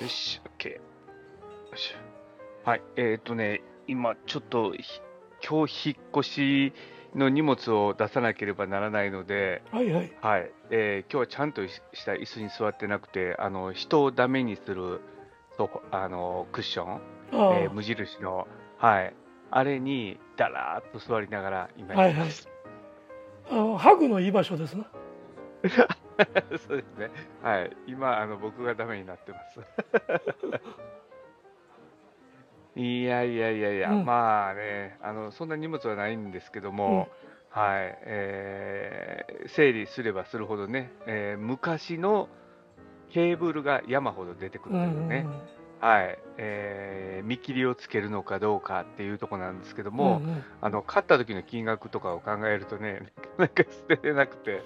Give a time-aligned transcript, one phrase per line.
[0.00, 0.70] よし、OK。
[0.70, 0.80] よ
[1.76, 1.94] し。
[2.64, 5.00] はい、えっ、とね、今、ちょっと、ひ
[5.46, 6.72] 今日引っ越し
[7.14, 10.12] の荷物を出さなければならないので、はいはい。
[10.20, 15.00] はい、えー今日はちゃんとした椅子に座ってなくて、あの、人をダメにする、
[15.56, 17.00] ソファあの、クッション、
[17.32, 18.46] えー無印の、
[18.78, 19.14] はい、
[19.50, 22.48] あれに、だらーっと座りながら、今はいはいやってます。
[23.50, 24.86] あのハグのいい場所ですな。
[26.66, 27.10] そうですね。
[27.42, 27.76] はい。
[27.86, 29.60] 今、あの、僕がダメになってます。
[32.74, 34.04] いやいやいやいや、うん。
[34.04, 37.08] まあね、あの、そんな荷物はないんですけども、
[37.50, 42.28] はい、えー整理すればするほどね、えー昔の
[43.10, 45.26] ケーブルが山ほど出てくるうんというね、
[45.80, 50.44] はい、えー見切りをつけるのかどうかっていうところなんですけどうんも、うんうん。
[50.62, 54.62] あの、買った時の金額とかを考えるとね、 なかなか捨てれなくて、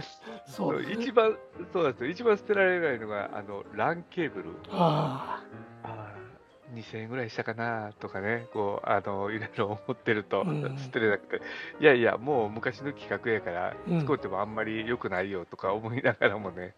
[0.46, 1.36] そう一番、
[1.72, 2.10] そうなんですよ。
[2.10, 4.50] 一番捨てられないのが、あの、LAN ケーブル。
[4.70, 5.42] あ
[5.82, 6.26] あー
[6.74, 11.42] 2000円ぐらいしたかなとかね、こう、あの、いろいろ思ってるとうん捨てれなくて、
[11.80, 16.74] いやいや、もう昔の企画やから、うん使ってもあんまり良くないよとか思いながらもね、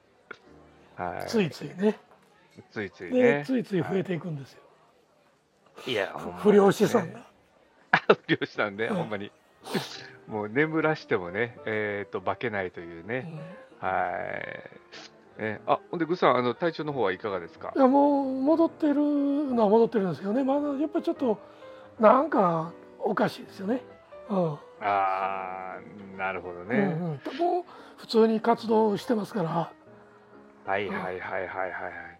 [0.96, 1.18] はい。
[1.20, 1.98] あ、ついついね。
[2.70, 3.44] ついついで、ね。
[3.46, 4.62] ついつい増えていくんですよ。
[5.86, 7.26] いや、ほんまに不良資産が。
[8.26, 9.32] 不良資産ね、うんほんまに。
[10.28, 13.32] もう眠らしてもね、えっ、と、化けないというね。
[13.80, 14.10] は
[15.38, 15.42] い。
[15.42, 17.72] ね、あ、ほんで、ぐさん、あの、体調の方はいかがですか？
[17.74, 21.38] いやもう戻ってるのは戻ってるんですけどね、まだやっぱちょっと
[22.00, 23.82] なんかおかしいですよね。
[24.28, 26.76] うんあー、なるほどね。
[26.76, 27.64] うんうん、もう
[27.96, 29.48] 普通に活動してますから、
[30.66, 32.17] はいはいはいはいはいはい。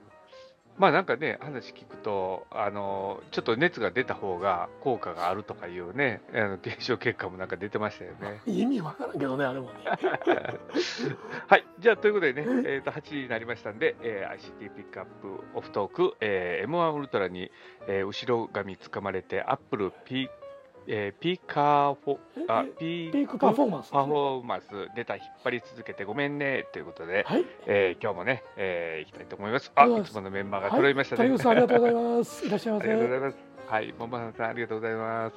[0.79, 8.41] まあなんかね、話聞くと、あの、ちょっと熱が出た方が効果があるとかいうね、あの検証結果もなんか出てましたよね。
[8.47, 9.73] 意味わからんけどね、あれもね。
[11.49, 17.51] はい、じゃあということでね、えー、と8時になりましたんで、えー ICT ピックアップオフトーク、えー M1 ウルトラに、
[17.89, 20.29] えー後ろ髪つかまれて、アップルピ,、
[20.91, 22.19] えー、ピーカーフォ
[22.49, 24.66] あえピピークパフォーマンスパフォーマンス
[24.97, 29.71] 出た引っ張り続けてごめんねということで、はい、えー今日もね、えー、行きたいと思います。
[29.75, 31.28] あ、いつものメンバーが揃いましたね。
[31.28, 32.47] 谷口さんありがとうございます。
[32.47, 33.27] いらっしゃいまありがとうございせ。
[33.27, 33.37] ます。
[33.66, 35.37] はい、ボンバーさんありがとうございます。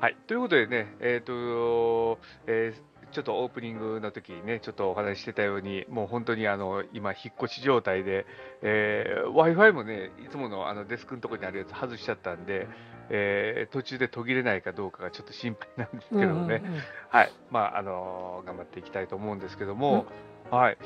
[0.00, 8.26] はい、ということでね、えっ、と、えーちょっとオープニングの時にね、ちょっとお話ししてたように、もう本当にあの今、引っ越し状態で、
[8.60, 12.68] えー、Wi-Fi もね、いつものあのデスクのところにあるやつ外しちゃったんで、
[13.10, 16.82] えー途中で途切れないかどうかがちょっと心配なんですけどね、うんうんうん。
[17.08, 20.06] はい、まあ、あの頑張っていきたいと思うんですけども、
[20.50, 20.78] はい、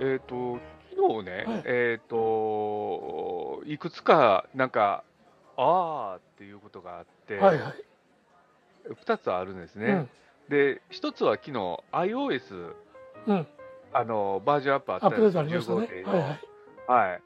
[0.00, 0.58] えっ、と、
[0.96, 1.62] 昨日ね、はい。
[1.66, 5.04] えっ、と、いくつか、なんか、
[5.56, 7.74] あーっていうことがあって、はいはい。
[9.04, 10.06] 2つあるんですね。
[10.48, 12.74] で、1つは昨日、iOS、
[13.26, 13.46] うん、うん、
[13.92, 15.48] あの、バージョンアップあったんでますしたね。
[15.56, 16.40] 15.4はいはい。
[17.10, 17.18] は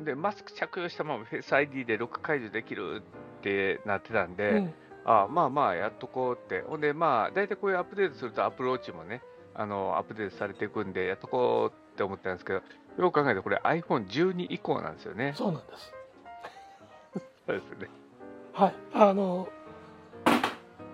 [0.00, 0.04] い。
[0.04, 6.62] で、マスク着用したままフェイス ID でロック解除できるってなってたんで、うんあまあまあやっとこうって。
[6.62, 9.20] ほんで、まあ、大体こういうアップデートするとアプローチもね、
[9.54, 12.62] あの、アップデートされていくんで、やっとこうって思ったんですけど、
[12.98, 15.34] よく考えてこれ iPhone12 以降なんですよね。
[15.36, 15.92] そうなんです。
[17.46, 17.88] そうですね。
[18.52, 19.48] はい、あの、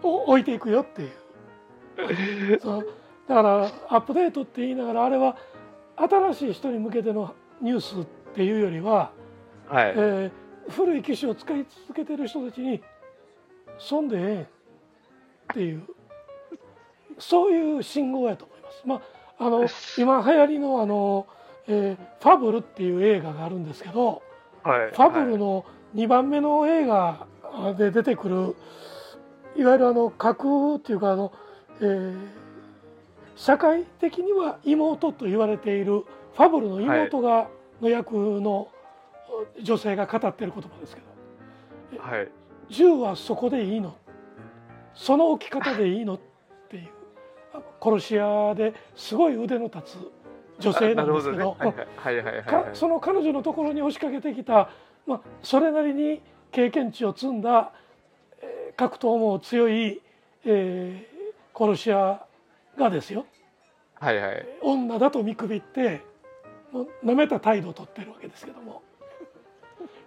[0.02, 1.06] お置いていくよってい
[2.54, 2.60] う。
[2.62, 2.88] そう
[3.26, 5.36] だからアップデートって言いながらあれは
[5.96, 9.10] 新しい人に向けてのニュースっていうよりは、
[9.68, 9.88] はい。
[9.90, 12.82] えー古い機種を使い続けてる人たちに
[13.78, 14.46] 損でええんっ
[15.54, 15.82] ていう
[17.18, 18.82] そういう信号やと思います。
[18.84, 21.26] まああの今流行りのあの、
[21.68, 24.22] えーファブルっていう映画があるんですけど、
[24.64, 24.90] はい。
[24.90, 25.64] ファブルの
[25.94, 27.26] 2番目の映画
[27.76, 28.56] で出てくる
[29.56, 31.32] いわゆるあの架空っていうかあの、
[31.80, 32.28] えー
[33.36, 36.04] 社会的には妹と言われている
[36.34, 37.48] ファブルの妹が、
[37.80, 38.66] の役の
[39.62, 41.02] 女性が語っている言葉ですけ
[41.96, 42.18] どはい。
[42.18, 42.28] はい。
[42.68, 43.94] 「銃はそこでいいの？
[44.94, 46.18] その置き方でいいの?」っ
[46.68, 46.88] ていう
[47.54, 50.12] あ殺し屋ですごい腕の立つ
[50.58, 51.56] 女性なんですけど。
[52.74, 54.70] その彼女のところに押しかけてきた、
[55.06, 56.20] まあ、それなりに
[56.50, 57.72] 経験値を積んだ、
[58.40, 60.00] えー格闘も強い、
[60.44, 61.18] えー
[61.58, 62.24] 殺し屋
[62.76, 63.26] がですよ
[63.98, 64.46] はいはい。
[64.62, 66.02] 女だと見くびって
[66.70, 68.82] もう舐めた態度をとってるわけですけども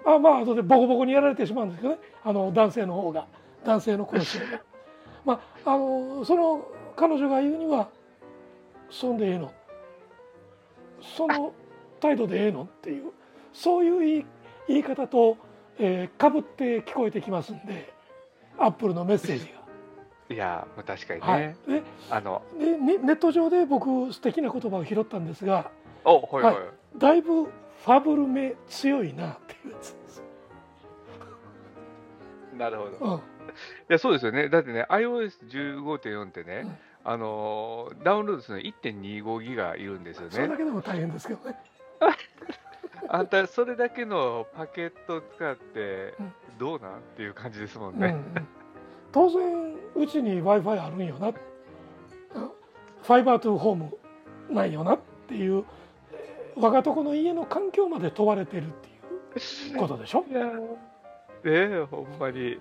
[0.06, 3.28] あまあ後でボコボコにやられてしまうんですけどねあの男性の方が
[3.66, 4.62] 男性の殺し屋が。
[5.24, 6.66] まあ、あのその
[6.96, 7.90] 彼女が言うには
[8.90, 9.52] 「そんでええの?」
[11.02, 11.54] その
[12.00, 13.12] 態度でええのっていう
[13.54, 14.26] そういう言い
[14.68, 15.38] 言い方と、
[15.78, 17.94] えー、かぶって聞こえてきますんで
[18.58, 19.62] アップルのメッセージが。
[20.34, 21.28] いや、まあ、確かにね。
[21.28, 25.70] はい、であの、ネット上で僕素敵な言葉を拾ったんですが
[26.06, 26.56] お、はいはい。
[26.56, 26.64] はい
[26.98, 27.48] だいぶ
[27.86, 30.24] ファブル目強いなっていうやつです。
[32.58, 33.06] なるほど。
[33.06, 33.22] うん、い
[33.88, 34.50] や、そうですよね。
[34.50, 40.56] だってね、iOS15.4 ってね、うんあのーダウンロードするのに1.25ギガいるんですよねそれだ。
[40.58, 41.58] けでも大変ですけどね。
[43.10, 48.12] あんた、それだけのパケット使ってうん、どうなんっていう感じですもんうんうね。
[48.12, 48.48] ん、
[49.12, 53.98] 当然うちに w i f i あるんよなうんファイバートゥーホーム
[54.52, 55.64] ないよなっていうえー
[56.56, 58.88] 我がとこの家の環境まで問われてるって
[59.70, 60.26] いうことでしょ？
[60.30, 60.68] いやーね
[61.44, 62.60] え、ほんまに。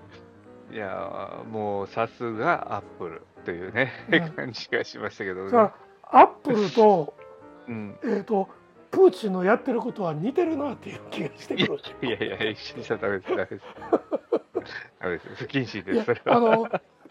[0.72, 5.50] いやーもうさすがアップルというね、うん感じがしましたけどね。
[5.50, 5.74] だか
[6.12, 7.14] らアップルと,
[7.66, 8.48] うん、えー、と
[8.92, 13.62] プーチンのやってることは似てるなっていう気がしてくるいやいや、一緒にしちゃダメです、ダメです。
[15.00, 15.28] ダメです。
[15.34, 16.36] 不謹慎です、それは。
[16.36, 16.68] あの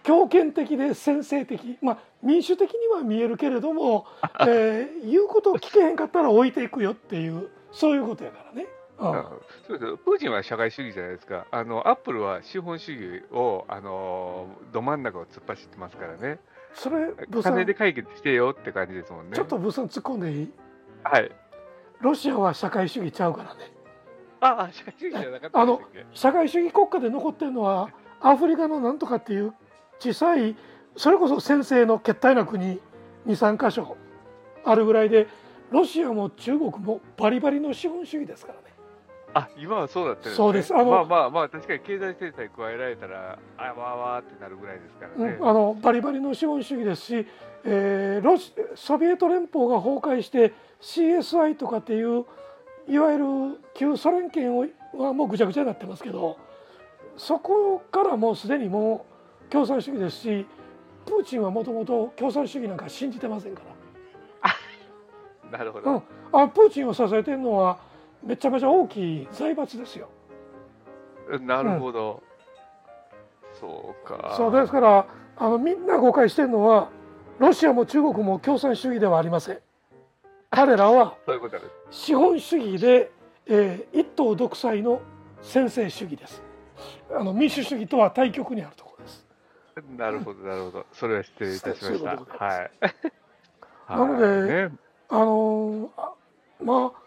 [0.09, 4.07] 強権的で先制的、まあ、民主的には見えるけれども、
[4.41, 8.67] えー言うことを聞けへんかったら置いていくよっていうそういうことやからね。
[8.97, 9.07] うん。
[9.07, 9.31] あ
[9.67, 9.97] そうです。
[9.97, 16.39] プーチンは社会主義じゃないですか、あのアップルは資本主義をあのど真ん中を突っ走ってますからね、
[16.73, 17.13] それ
[17.43, 19.35] 金で解決してよって感じですもんね。
[19.35, 20.51] ちょっとブさん突っ込んでいい？
[21.03, 21.31] はい、
[22.01, 23.71] ロシアは社会主義ちゃうからね。
[24.39, 25.81] ああ、社会主義じゃなかったあの
[26.13, 27.89] 社会主義国家で残ってるのは
[28.21, 29.53] アフリカのなんとかっていう
[29.99, 30.55] 小さい
[30.95, 32.79] それこそ先制の決体な国
[33.27, 33.97] 23箇所
[34.63, 35.27] あるぐらいで
[35.71, 38.69] ロシアも中国もバリバリの資本主義ですからね。
[39.33, 40.35] あ今はそうだったんですね。
[40.37, 45.37] そうですあのまあまあまあ、確かに経済制裁加えられたら、あわーわーってなるぐらいですからね。
[45.39, 47.27] うん、あのバリバリの資本主義ですし、
[47.63, 52.25] えーロシソビエト連邦が崩壊して CSI とかっていう
[52.87, 53.25] いわゆる
[53.75, 54.65] 旧ソ連圏を
[54.97, 56.37] はもうぐちゃぐちゃになってますけど
[57.17, 59.18] そこからもうすでにもう
[59.49, 60.45] 共産主義ですし
[61.05, 63.61] プーチンはもともと共産主義なんか信じてませんか
[65.51, 67.79] なるほら、うんど、、あプーチンを支えてるのは
[68.23, 70.09] めちゃめちゃ大きい財閥ですよ。
[71.41, 72.21] なるほど。
[73.59, 74.33] そうか。
[74.35, 75.05] そうですから
[75.37, 76.89] あのみんな誤解してるのは
[77.37, 79.59] ロシアも中国も共産主義ではありません。
[80.49, 81.15] 彼らは。
[81.91, 83.11] 資本主義で、
[83.47, 85.01] えー一党独裁の
[85.41, 86.43] 専制主義です。
[87.11, 88.88] あの民主主義とは対極にあると。
[89.97, 90.85] なるほど、なるほど。
[90.93, 92.17] それは失礼いたしました。
[92.17, 92.71] そういうはい。
[93.89, 94.71] なのではいね
[95.09, 96.13] あのーあ
[96.63, 96.99] まあ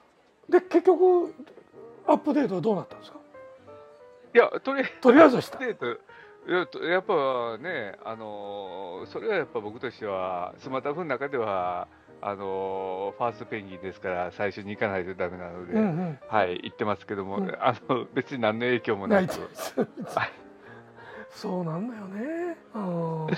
[0.49, 1.33] で結局
[2.07, 3.19] アップデートはどうなったんですか？
[4.35, 5.59] いや、とりあえず、とりあえずした。
[5.59, 5.87] デート
[6.85, 11.87] いやっぱね、あのーそれはやっぱ僕としては、スマタフの中では、
[12.21, 16.19] あのーファーストペンギンですから、最初に行かないとダメなので、うんうん。
[16.29, 19.77] はい、行ってますけども、うんあの別に何の影響もなないく、です。
[21.33, 22.57] そうなんだよね。
[22.75, 23.29] うん。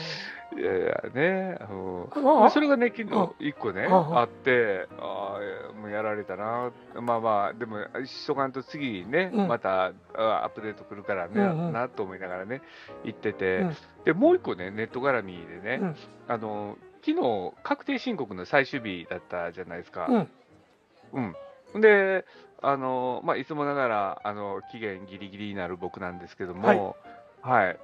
[0.56, 5.38] いやいやね、あでそれがね、昨日一個ね、あって、あ
[5.72, 6.70] あ、もうやられたな、
[7.00, 9.48] まあまあ、でも、しとかんと次ね、うん。
[9.48, 11.72] またあアップデート来るからね、うんうん。
[11.72, 12.60] なと思いながらね、
[13.04, 13.76] 行ってて、うん。
[14.04, 15.96] でもう一個ね、ネット絡みでね、うん。
[16.28, 20.06] あの昨日確定申告の最終日だったじゃないですか。
[20.08, 21.34] うん。
[21.74, 21.80] うん。
[21.80, 22.24] で、
[22.62, 26.94] あのまあ、いつもながらあの期限ギリギリになる僕なんですけども、はい、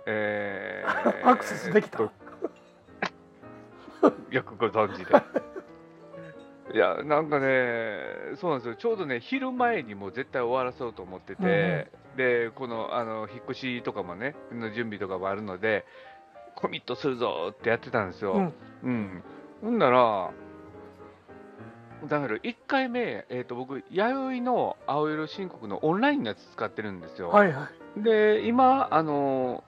[0.06, 2.08] えー アクセスできたえっ
[4.00, 5.14] とよくご存知で。
[6.72, 7.98] いや、なんかね、
[8.36, 15.84] そうなんですよ、ちょうどね、昼前にもう絶対終わらそうと思ってて、で、このあの引っ越しとかもね、の準備とかもあるので、
[16.54, 18.32] コミットするぞってやってたんですよ。
[18.34, 19.22] うんうん。
[19.62, 20.30] ほんなら、
[22.08, 27.30] だから1回目、えー、と僕、弥生の青色申告のオンラインのやつ使ってるんですよ。
[27.30, 27.79] はいはい。
[27.96, 29.64] で、今、あの、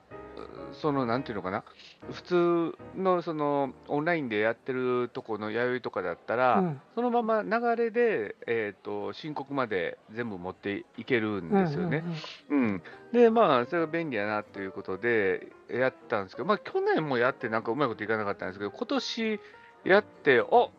[0.73, 1.63] その、なんていうのかな、
[2.11, 6.81] 普通のそのオンラインでやってるとこの弥生とかだったら、うん。
[6.95, 12.03] そのまま流れで、えー、と申告まで全部持っていけるんですよね。
[12.49, 19.39] うんで、まあ、それが便利やなということでやったんですけど、まあ、去年もやって、なんかうまいこといかなかったんですけど、今年
[19.85, 20.69] やって、あ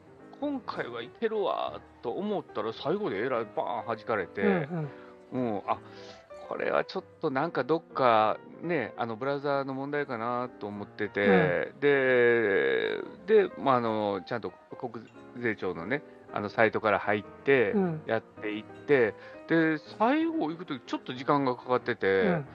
[0.40, 4.88] 今回はいけるわと思ったら、最後でえらいバーン弾かれて、うんうん。
[5.32, 5.78] うんうん、あ
[6.48, 15.04] これはちょっとなんかどっかね、あのブラウザーの問題かなと思ってて、で、で、まあ、あのちゃんと国
[15.38, 19.14] 税庁のね、あのサイトから入ってうんやっていって、
[19.48, 22.46] で、最後行くときちょっと時間がかかってて、うん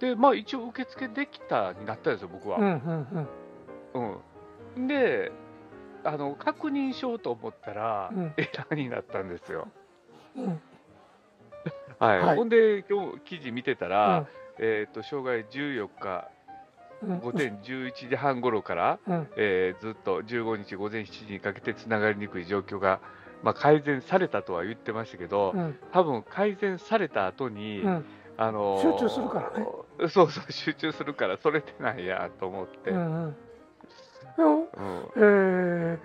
[0.00, 2.58] で、まあ一応受付できたになったんですよ、僕は。
[2.58, 3.28] うんうん
[3.94, 4.18] うん
[4.76, 4.86] うん。
[4.88, 5.30] で、
[6.02, 9.68] あの、確認しようと思ったら、うんエラーになったんですよ。
[12.00, 12.20] うんはい。
[12.20, 12.36] はい。
[12.36, 14.26] ほんで、今日記事見てたら、
[14.58, 16.28] えっ、と、障害14日
[17.02, 17.18] うん。
[17.20, 19.28] 午前11時半頃から、うん。
[19.36, 23.00] えーずっと15日午前7時にかけてつながりにくい状況が
[23.42, 25.78] まあ、改善されたとは言ってましたけど、うん。
[25.92, 28.04] 多分改善された後に、うん。
[28.36, 29.66] あのー集中するからね。
[30.08, 32.90] そうそう、集中するから、それってなんやと思って。
[32.90, 33.36] ううんんうん。
[34.36, 34.68] でも
[35.16, 35.98] えー、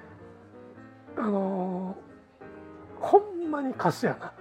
[1.18, 4.34] あのーほんまにカスやな。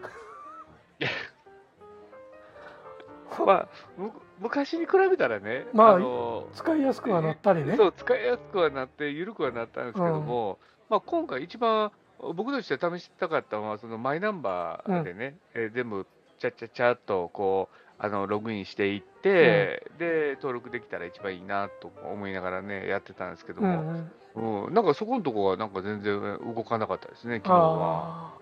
[3.46, 7.76] まあ、む昔に比べたらね、まあの使いやすくはなったりね。
[7.76, 11.90] そう使いやすくはなって、緩くはなったんですけども、まあ、今回、一番
[12.34, 16.06] 僕として試したかったのは、そのマイナンバーでね、えー全部、
[16.38, 24.74] ちゃっちゃっちゃっとこうあのログインしていって、で、登録できたら一番いいなと思いながらね、やってたんですけどうんうも、ん、うん。
[24.74, 28.34] なんかそこのとこは、なんか全然動かなかったですね、昨日は。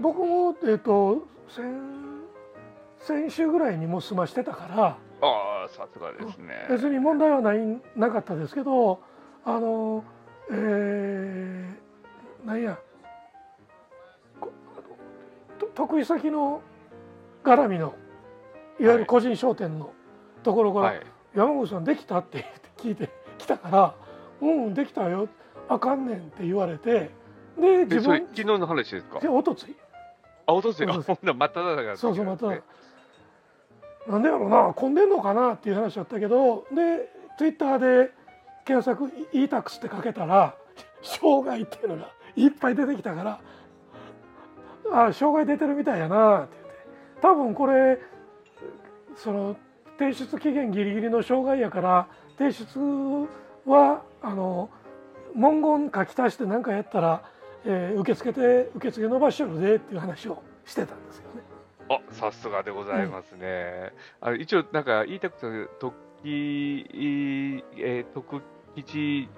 [0.00, 2.17] 僕も、えっと先
[3.00, 4.86] 先週ぐらいにもう済ましてたから
[5.20, 6.66] ああ、さすがですね。
[6.68, 7.58] 別に問題はない
[7.96, 9.00] なかったですけど
[9.44, 10.04] あの
[10.50, 12.78] えー、なんや
[15.74, 16.60] 得意先の
[17.44, 17.94] 絡みの
[18.80, 19.92] いわゆる個人商店の
[20.42, 21.02] ところから、はい、
[21.34, 22.46] 山口さんできたって
[22.78, 23.94] 聞いてきたから
[24.40, 25.28] 「うんできたよ
[25.68, 27.10] あかんねん」って言われて
[27.58, 29.20] で自分昨日の話ですか？
[29.20, 29.76] でおとつい。
[30.46, 32.62] あ、おとつい、あ、ほんなら真っ只中だったそうそうまた時
[34.08, 38.10] なんでやろうな混んでんのかなっていう話だったけどでツイッターで
[38.64, 40.54] 検索「e-tax」ってかけたら
[41.02, 43.40] 「障害」っていうのがいっぱい出てきたから
[45.08, 46.82] 「あ障害出てるみたいやな」って言って
[47.20, 48.00] 多分これ
[49.16, 49.56] その
[49.98, 53.28] 提出期限ギリギリの障害やから提出
[53.66, 54.70] はあの
[55.34, 57.22] 文言書き足して何かやったら、
[57.64, 61.37] えー受付で受付伸ばしとるでっていう話をしてたんですよね。
[61.88, 63.92] あ、さすがでございますね。
[64.20, 66.86] あの一応、なんか言いたくて、特記、
[67.76, 68.42] えー、特
[68.76, 69.28] 吉、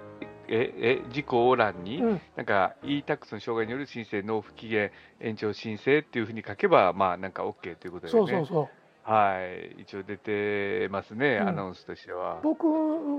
[0.49, 4.91] え、え、事項欄に、うんなんか e-tax の障害による申請納付期限
[5.21, 8.19] 延長申請っていうふうに書けば、まあなんか OK ということでね。
[8.19, 8.69] そうそうそう
[9.11, 9.83] はい。
[9.83, 12.41] 一応出てますね、うんアナウンスとしては。
[12.43, 12.67] 僕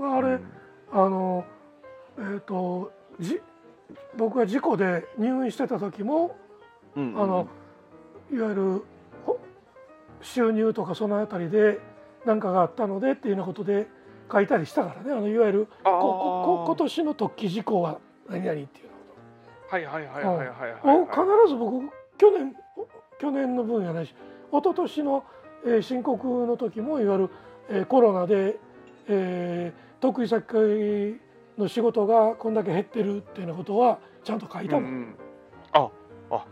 [0.00, 0.42] はあれ、うん
[0.92, 1.44] あの
[2.18, 3.40] えっ、とじ
[4.16, 6.36] 僕が事故で入院してた時も
[6.94, 7.48] うんあの
[8.30, 8.84] いわゆるほ
[10.22, 11.78] 収入とかそのあたりで
[12.24, 13.88] 何かがあったのでっていうようなことで
[14.30, 15.12] 書いたりしたからね。
[15.12, 17.98] あのいわゆるこここ今年の特記事項は
[18.28, 18.88] 何々っていう
[19.70, 19.78] は。
[19.78, 21.06] いはいはいはいはいはい。
[21.06, 22.56] 必ず僕去年
[23.18, 24.14] 去年の分やないし
[24.50, 25.24] 一昨年の、
[25.64, 27.30] えー申告の時もいわゆる、
[27.68, 28.58] えーコロナで、
[29.08, 31.20] えー得意先
[31.56, 35.16] の仕事がこんだけ減ってるっていうようなことはちゃんと書いたもん、うんうん。
[35.72, 35.90] あ、
[36.30, 36.44] あ、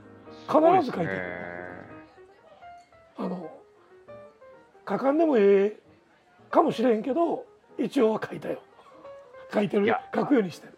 [0.47, 1.50] 必ず書いてる
[4.91, 5.79] 書かんでもええ
[6.51, 7.47] かもしれんけど
[7.79, 8.61] 一応は書いたよ。
[9.53, 10.01] 書いてるいや。
[10.13, 10.77] 書くようにしてる。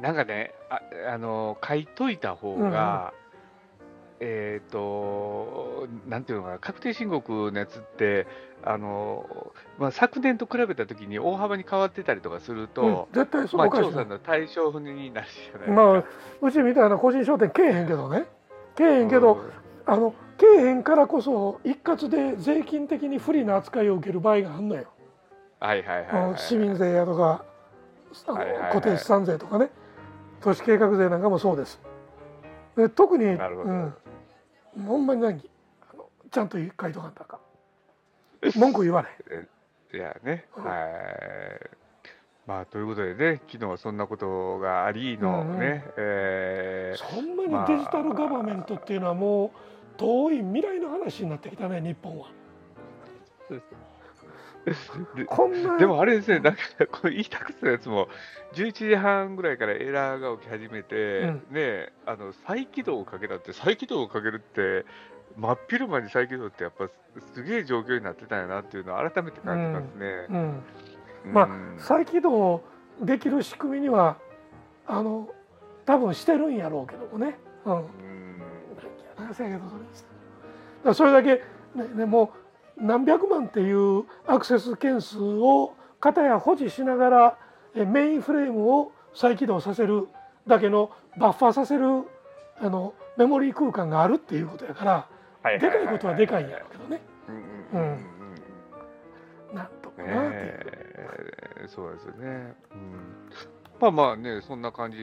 [0.00, 0.80] なんかね、あ
[1.12, 3.12] あの書いといた方が、
[4.18, 8.26] えっ、と、なんていうのかな、確定申告のやつって、
[8.62, 15.70] あのまあ、昨年と比べたときに大幅に変わってたりとかすると、うん、絶対そうかしいな調査の対象になるじゃないですか。
[15.70, 16.04] まあ
[16.42, 18.26] うちみたいな個人商店けえへんけどね。
[18.76, 19.42] けえへんけど、
[19.90, 24.84] あのけえへんからこそ一括で税金的に不利な扱いを受ける場合があるのよ、
[25.58, 27.44] はいはいはいあはい、の市民税やとか
[28.26, 28.72] あのはいはいはい。
[28.72, 29.70] 固定資産税とかね。
[30.40, 31.80] 都市計画税なんかもそうです。
[32.76, 33.94] で特に、うん、
[34.86, 35.50] ほんまに何？
[35.92, 37.40] あのちゃんと書いとかんとあか
[38.42, 38.58] ん。
[38.58, 39.48] 文句言われへん
[39.94, 40.80] いやね、うんはい。
[42.46, 45.84] まあ、ということでね、昨日はそんなことがありのね、うんうん。
[45.98, 49.50] えーそんなにデジタルガバメントっていうのはもう
[50.00, 52.28] 遠い未来の話になってきたね日本は。
[55.14, 58.08] でこんなでもあれですね、なんかこの e-tax のやつも、
[58.54, 64.86] 11時半ぐらいからエラーが起き始めて、うんねあの再起動をかけたって、再起動をかけるって、
[65.36, 66.88] 真っ昼間に再起動って、やっぱ
[67.34, 70.26] すげえ状況になってたんやなっていうのを改めて感じますね。
[70.30, 70.62] うん
[71.32, 72.62] まあうん再起動
[73.00, 74.16] できる仕組みには
[74.86, 75.28] あの
[75.86, 77.38] 多分してるんやろうけどもね。
[77.64, 78.09] うん
[79.28, 79.82] うんせやけどそれ
[80.84, 81.42] だそれだけ、
[81.74, 82.32] ねね、も
[82.78, 87.38] う何百万っていうアクセス件数を片や保持しながら
[87.74, 90.08] えメインフレームを再起動させる
[90.46, 91.84] だけのバッファーさせる
[92.60, 95.08] あのメモリー空間があるっていうことやから
[95.42, 97.00] はでかいことはでかいんやろうけどね。
[97.28, 97.34] うん。
[97.34, 97.42] うん。
[97.72, 97.90] うん。
[99.50, 99.56] うん。
[99.56, 99.68] なん。
[99.82, 100.60] とかねなっていう。
[101.64, 102.54] えそうですよね。
[102.72, 103.18] うん、
[103.80, 104.62] まあまあね、そん。
[104.62, 104.96] な感じ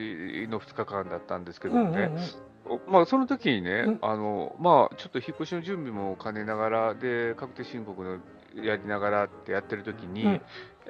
[0.50, 1.46] の2日間だったん。
[1.46, 1.88] ですけどうん。
[1.88, 1.92] うん。
[1.94, 2.47] ね、お
[2.88, 4.00] まあその時にね、うん。
[4.02, 8.20] あのまあちょっと引っ越しの準備も兼ねながら、で、確定申告の
[8.64, 10.42] やりながらってやってる時に、うん。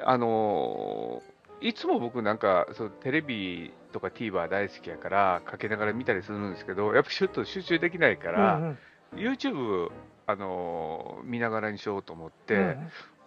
[0.04, 1.22] あの
[1.60, 8.78] いつも僕なんかそうテレビととか TVer 大好きやから、かけながら見たりするんですけど、やっぱちょっと集中できないかうら、ん
[9.14, 9.20] うん。
[9.20, 9.90] YouTube、
[10.28, 12.78] あのー見ながらにしようと思って、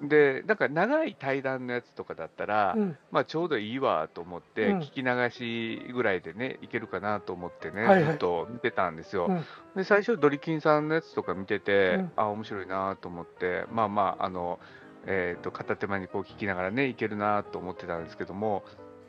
[0.00, 0.08] うん。
[0.08, 2.98] で、なんか長い対談のやつとかだったら、うん。
[3.10, 4.78] まあちょうどいいわと思って、うん。
[4.80, 8.12] 聞き流しぐらいでね、いけるかなと思ってね、はいはい。
[8.12, 9.26] ずっと見てたんですよ。
[9.28, 9.44] うん。
[9.74, 12.12] で、最初、ドリキンさんのやつとか見てて、うん。
[12.16, 14.60] あ、面白いなと思って、まあまあ、あの、
[15.06, 18.64] えっ、と、片手間にこう聞きながらね、いけるなと思ってたんですけども、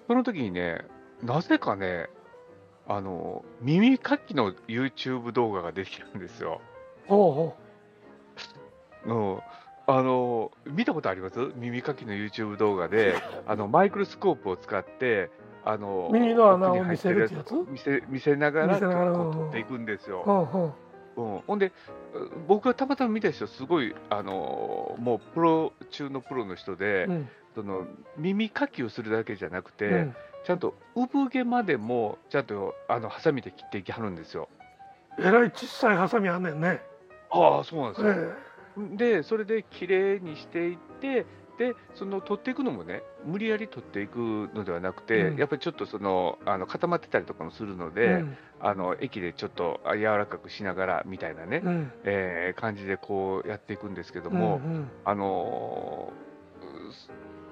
[0.08, 0.86] その時にね、
[1.22, 2.10] なぜかね、
[2.88, 6.62] あの、耳かきの YouTube 動画ができるんですよ。
[7.08, 7.61] ほうほう
[9.08, 9.40] ん。
[9.88, 11.40] あの、見たことあります？
[11.56, 13.16] 耳かきの YouTube 動画で、
[13.48, 15.30] あの、マイクロスコープを使って、
[15.66, 17.54] あの、耳の穴を見せるやつ？
[17.68, 20.22] 見せ見せながら、撮っていくんですよ。
[20.22, 20.74] うほうほ
[21.18, 21.22] う。
[21.22, 21.72] ん、ほんで、う
[22.48, 27.30] 僕がたまたま見た人、すごい、あのもうプロ中のプロの人で、ううん。
[27.56, 27.86] その
[28.18, 30.16] 耳かきをするだけじゃなくて、うん。
[30.46, 34.48] ちゃんと産毛までも、ちゃんとあのハサミで切っていきはるんですよ。
[35.20, 36.82] えらい小さいハサミあんねんね。
[37.30, 38.12] ああ、そうなんですよ。
[38.12, 41.26] えで、それで綺麗にしていって、
[41.58, 45.38] で、その取っていくのもね、無理やり取っていくのではなくて、うん。
[45.38, 48.38] やっぱりちょっとそのあの固まってたりとかもするのえで、うん。
[48.62, 51.92] あの液でちょっとあ柔らかくしながらみたいなね、うん。
[52.04, 54.90] えー感じでこうやっていくんですけどうんも、うん。
[55.06, 56.12] あの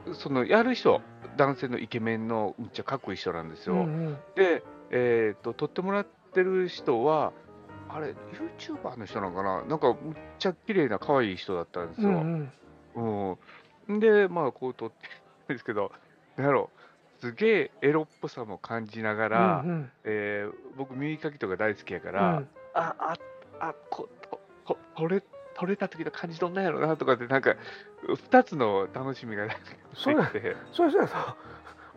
[0.07, 1.01] ーそそのやる人、
[1.38, 3.73] 男性のイケメンのむっちゃかっこいい人なんですよ。
[3.73, 4.17] うんうん。
[4.35, 7.33] で、えー、と撮ってもらってる人は、
[7.89, 8.15] あれ、
[8.60, 12.10] YouTuber の人なのかな、なんかむっちゃ綺麗な可愛い人だったんですよ。
[12.10, 12.51] うん
[13.88, 14.00] うん。
[14.00, 15.08] で、まあ、こう撮って
[15.48, 15.91] るんですけど、
[16.38, 16.69] なんやろ。
[17.19, 19.91] すげえエロっぽさも感じながうら、ん。
[20.05, 22.50] えー僕、耳かきとか大好きやかうら、ん。
[22.74, 23.17] あ、あ、
[23.60, 25.24] あ、こ、こ、こ取れ、
[25.55, 27.55] 取れた時の感じどんなんやろなとかって、なんか、
[28.08, 29.60] 二つの楽しみができ
[30.31, 31.36] て、そうしたらさ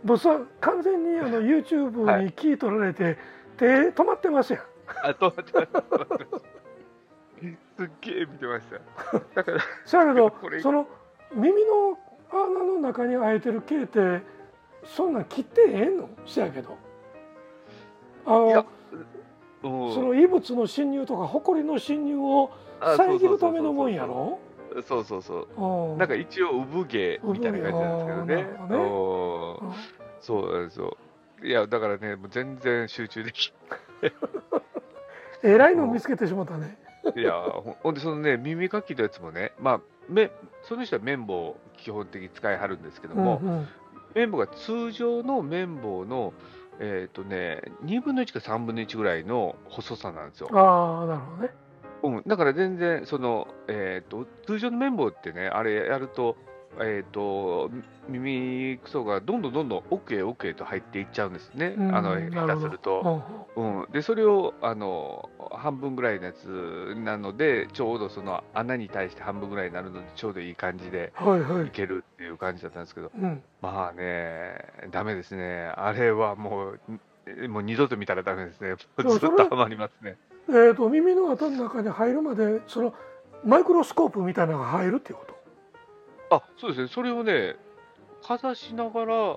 [0.04, 3.16] 僕さ完全にあの YouTube にキー取られて、
[3.56, 4.62] 手止まってますやん
[5.02, 6.26] あ、止まってます止まって。
[6.30, 6.44] ま す
[7.76, 9.18] すっげえ見てました。
[9.34, 10.86] だから、そやけどその
[11.34, 11.98] 耳の
[12.30, 14.22] 穴の中に開いてる毛って
[14.84, 16.08] そんなん切ってええの？
[16.24, 16.76] しやけど。
[18.26, 18.66] あの
[19.64, 19.94] うん。
[19.94, 24.38] その異物の侵入とか埃の侵入をあ遮るためのもんやろ？
[24.86, 25.48] そうそうそう。
[25.56, 25.94] う。
[25.96, 28.34] んなんか一応、産毛みたいな感じなんですけどね。
[28.58, 29.72] 産毛あーなるほうん。
[30.20, 30.96] そうなんですよ。
[31.42, 33.52] いや、だからね、もう全然集中でき
[35.42, 36.78] えらいの見つけてしまったね。
[37.16, 40.30] いや、ほほんで、そのね、耳かきのやつもね、まあ、め
[40.62, 43.68] その人は綿棒を基本的に使いはるんですけども、うんうん。
[44.14, 46.32] 綿棒が通常の綿棒の、
[46.78, 50.48] えっ、とね、2分の1か3分の1ぐらいの細さなんですよ。
[50.52, 51.50] ああなるほどね。
[52.04, 56.36] うん、だから全然、その、えっ、と、通常の綿棒ってね、あれやると、
[56.80, 57.70] えっ、と、
[58.08, 61.74] 耳くそがどんどんどんどん奥へ奥へと入っていっちゃうんですね。
[61.76, 63.22] うんあの、下手すると。
[63.56, 71.66] うん、でそれをあの半分ぐらいのやつなのでちょうどその穴に対して半分ぐらいになるのでちょうどいい感じでいはい。
[71.66, 73.10] いけるっていう感じだったんですけど。
[73.16, 73.42] うん。
[73.60, 74.54] まあね
[74.90, 75.72] ダメですね。
[75.76, 78.74] あれはもうもう二度と見たらダメですね。
[78.98, 80.16] ずっとハマりますね。
[80.48, 82.94] えー、と耳の穴の中に入るまでその
[83.44, 85.31] マイクロスコープみたいなのが入るっていうこと？
[86.36, 86.88] あそうですね。
[86.88, 87.56] それをね
[88.22, 89.36] かざしながら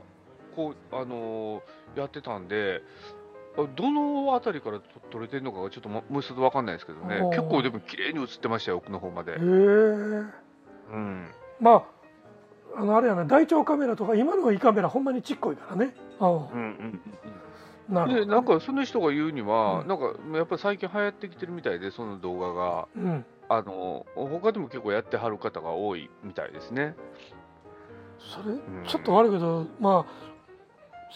[0.55, 2.81] こうあのーやってたんで
[3.57, 7.21] あどのあたりからと撮れてるのかがちょっとももう一度分かんないですけどね。
[7.21, 7.35] おー。
[7.35, 9.33] 結構でも綺麗に映ってましたよ奥の方まで。
[9.33, 9.41] へえう
[10.97, 11.29] ん。
[11.59, 11.83] まあ
[12.77, 15.95] あのあれやな大腸カメラとか今の胃カメラほんまにちっこいからね。
[16.19, 17.01] あうんうん
[17.87, 19.87] なるほど、でなんかその人が言うには、うん。
[19.87, 26.95] なんかやっぱり最近流行ってきてるみたいで、その動画が、うん、あの他でも結構やってはる方が多いみたいですね。
[28.19, 28.85] それん。
[28.87, 31.11] ちょっと悪いけどまあ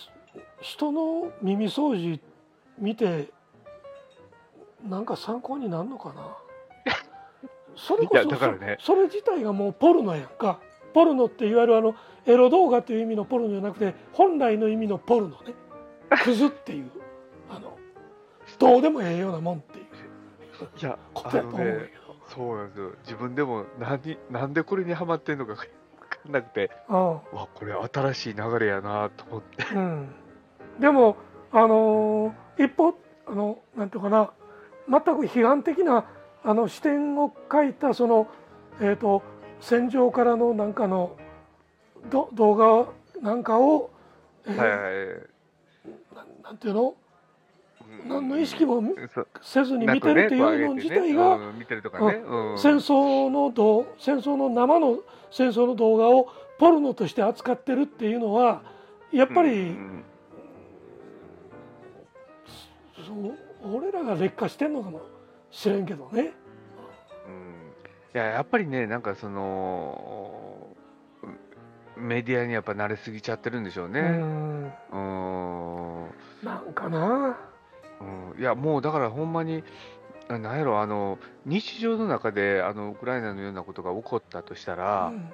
[0.61, 2.19] し人の耳掃除
[2.77, 3.31] 見て
[4.87, 6.37] なんか参考になるのかな？
[7.75, 8.77] それこそだからね。
[8.79, 10.59] そそれ自体がもうポルノやんか。
[10.93, 15.53] ポルノっていわゆるあのエロ動画っていう意味のポルノじゃなくて本来の意味のポルノね。
[16.23, 16.91] クズっていう
[17.49, 17.77] あの
[18.57, 19.85] どうでもええようなもんっていう。
[20.81, 21.89] いや、ことやと思う
[22.33, 22.91] そうなんですよ。
[23.03, 25.65] 自分でも何なんでこれにハマってんのか 分
[26.23, 29.65] かんなくて、ど、わこれ新しい流れやなと思って。
[29.73, 29.81] うん。
[29.81, 29.85] う
[30.77, 31.17] ん、でも
[31.51, 32.93] あのー一方
[33.27, 34.31] あのなんていうかな。
[34.89, 36.05] 全く批判的な
[36.43, 38.27] あの視点を書いたその
[38.81, 39.21] えっ、と
[39.59, 41.15] 戦場からのなんかの
[42.09, 43.91] ど動画なんかを、
[44.45, 46.81] えーはいはいなんなんていうの？
[46.89, 47.08] うん
[48.07, 48.83] 何の意識も
[49.41, 51.37] せずに見てるっていうの自体が、
[52.57, 54.99] 戦争の動戦争の生の
[55.31, 58.61] 戦争の動画をポルノとして扱ってるっていうのは
[59.11, 60.03] やっぱうりん。
[63.07, 65.01] そう俺らが劣化してんのかも
[65.51, 66.21] しれんけどね。
[67.27, 67.73] うん。
[68.13, 70.75] いややっぱりね、なんかその、
[71.97, 73.99] メディアにやっぱ慣れすぎちゃってるんでしょううね。
[74.01, 76.11] うん。
[76.43, 77.48] なんかな。
[78.37, 79.63] いや、もうだからほんまに、
[80.27, 85.33] あなんやろ、あの日常の中であのウクライナのようなことが起こったとしたうら、ん。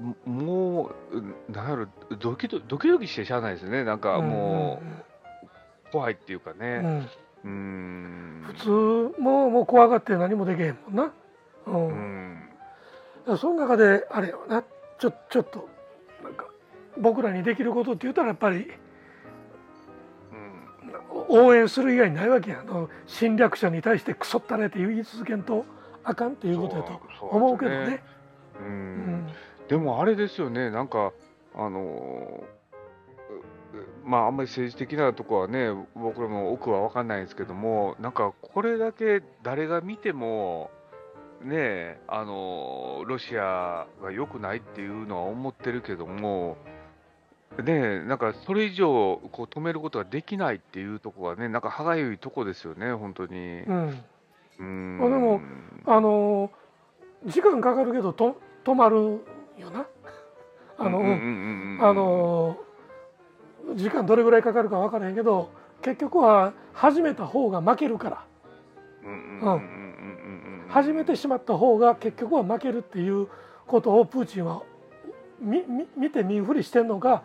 [0.00, 1.86] ももう、うんなんやろ、
[2.18, 4.82] ドキドドキドキしてしゃあないですね、なんかも
[5.88, 6.78] う、怖いっていうかうんうね。
[6.78, 7.08] ん。
[7.44, 11.12] うーん、普通ももう怖がって何もできへんもんな。
[11.66, 12.34] ううん。
[12.34, 12.40] ん、
[13.20, 14.62] だからその中であれよな
[14.98, 15.68] ちょちょっと
[16.22, 16.46] なんか
[16.98, 18.72] 僕らにできることって言ったらやっぱりうん
[21.30, 25.64] 応援する以外にないわけやの侵略者に対してクソったれって言い続けんと
[26.02, 28.02] あかんっていうことやと思うけどそうですね。
[28.60, 28.70] ううん。
[29.26, 29.26] ん。
[29.68, 31.12] でもあれですよね、なんか、
[31.54, 32.44] あの
[34.04, 40.70] まあ、あんまり政治的なとこはね、僕らも奥は分かんないんですけども、なんかこれだけ誰が見ても、
[41.42, 46.56] ねあのーロシアが良くないっていうのは思ってるけども、
[47.62, 53.36] ねなんかそれ以上こう止めることができないっていうところがね、なんか歯がゆいとこですよね、本当に。
[53.36, 53.88] うん。
[53.88, 54.98] うーん。
[54.98, 55.40] まあでも
[55.86, 56.50] あの
[57.26, 59.24] 時間かかるけどと止まる
[59.58, 59.86] よな。
[60.78, 61.00] あの、
[61.82, 62.56] あの
[63.74, 65.50] 時間どれぐらいかかるか分からへんけど
[65.82, 68.24] 結局は始めた方が負けるから。
[69.02, 70.68] うんうんうんうんうんうん。
[70.68, 73.28] 始めてしまった方が結局は負けるっていう
[73.66, 74.62] ことをプーチンは
[75.40, 77.22] 見見見て見んふりしてんのか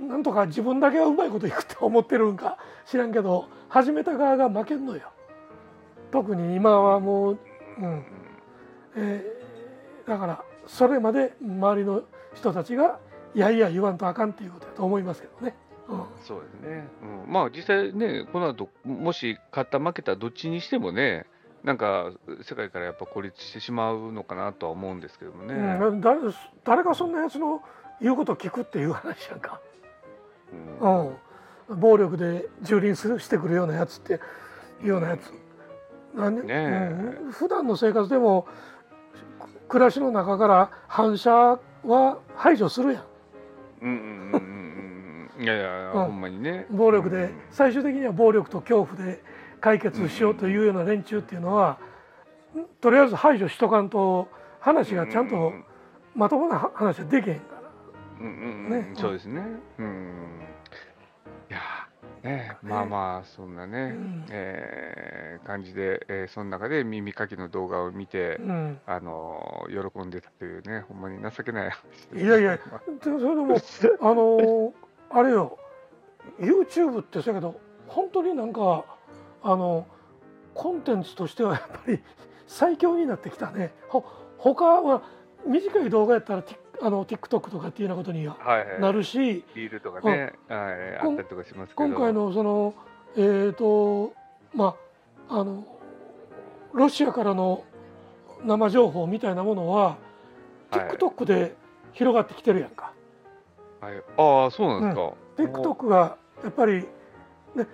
[0.00, 5.10] なんとか自分だけはうまいこといくって思ってるんか知らんけど始めた側が負けんのよ。
[6.10, 7.38] 特に今はもう、
[7.80, 8.04] うん。
[8.96, 9.38] えー
[10.08, 12.02] だからそれまで周りの
[12.34, 12.98] 人たちが
[13.34, 15.54] いやいや言わんとあかんっていうことだと思いますけどね。
[15.86, 16.04] うん。
[16.24, 16.88] そうですね、
[17.26, 21.26] うん、まあ実際ね、この後もし勝った、負けた、どっちにしてもね、
[21.62, 22.10] なんか
[22.42, 25.54] 世界からやっぱ孤立してしまうのかなとは思うんですけどもね。
[25.54, 26.20] うん、誰
[26.64, 27.62] 誰がそんなやつの
[28.00, 29.60] 言うことを聞くっていう話やんか、
[30.80, 31.08] うん。
[31.68, 34.14] うん、暴力で蹂躙するしてくるようなやつって
[34.82, 35.32] いうようなやつ。
[36.14, 37.16] なんで、ねえ。
[37.24, 38.46] うん、普段の生活でも
[39.68, 43.04] 暮らしの中から反射は排除するやん。
[43.82, 44.36] うんうんう
[45.40, 46.02] んいやいや、うん。
[46.04, 46.66] ほんまにね。
[46.70, 47.30] 暴力でうん。
[47.50, 49.22] 最終的には暴力と恐怖で
[49.60, 51.78] 解決しようというような連中っていうのは
[52.80, 54.28] とりあえず排除しとかんと
[54.60, 55.52] 話がちゃんと
[56.14, 57.57] まともな話はできへんから。
[58.20, 58.90] うんうね。
[58.94, 59.42] そうですね。
[59.78, 60.40] うん。
[61.50, 64.26] いやーね、まあまあ、そんなね、うん。
[64.30, 68.80] えー感じで、えーその中で耳かきの動画を見て、うん。
[68.86, 72.62] あのー喜んでたというね、ほんまに情けない話ですいやいやで
[73.02, 73.54] それでも
[74.00, 74.72] あのー
[75.10, 75.58] あれよ。
[76.38, 78.84] YouTube ってそうやけど本当になんか
[79.42, 79.86] あの
[80.54, 82.02] コンテンツとしてはやっぱり
[82.46, 83.72] 最強になってきたね。
[83.88, 84.04] ほ
[84.36, 85.02] 他は
[85.46, 92.74] 短い動画やったらティあの TikTok とかっていうようなことにははいはい、なるしリールとかね、はい、あったりとかしますけど、今回のその
[93.16, 94.12] えっ、と
[94.54, 94.76] ま
[95.28, 95.64] ああの
[96.72, 97.64] ロシアからの
[98.44, 99.96] 生情報みたいなものは、
[100.70, 100.96] はい。
[100.96, 101.56] TikTok で
[101.92, 102.92] 広がってきてるやんか。
[103.80, 105.60] はい、ああ、そうなんですか。
[105.60, 106.84] TikTok がやっぱり、
[107.54, 107.66] ね、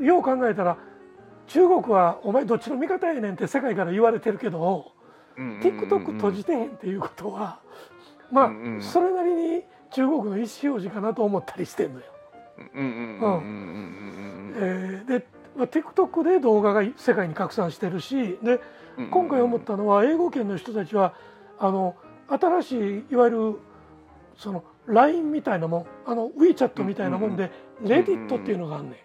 [0.00, 0.76] よう考えたら
[1.46, 4.92] 中国はお前どっちの味方やねんって世界から言われてるけど、
[5.36, 5.60] うんうんうんうん。
[5.60, 7.60] TikTok 閉じてへんっていうことは
[8.30, 12.06] まあ、うんうんそれなりに中国の意思表示かなと思ったりしてんのよ。
[15.06, 18.60] で、まあ、TikTok で動画が世界に拡散してるしで
[19.10, 21.14] 今回思ったのは英語圏の人たちは
[21.58, 21.94] あの
[22.28, 23.58] 新しいいわゆる
[24.36, 27.50] その LINE みたいなもんあの WeChat みたいなもんで、
[27.82, 28.96] レディットっていうのがあんね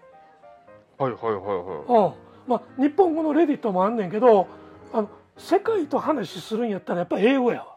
[0.99, 1.03] ん。
[1.03, 4.47] はいはいはいはうんまあ、日本語のレディットもあんねんけど
[4.93, 7.72] あの世界と話するんやったらやっぱり英語やわ。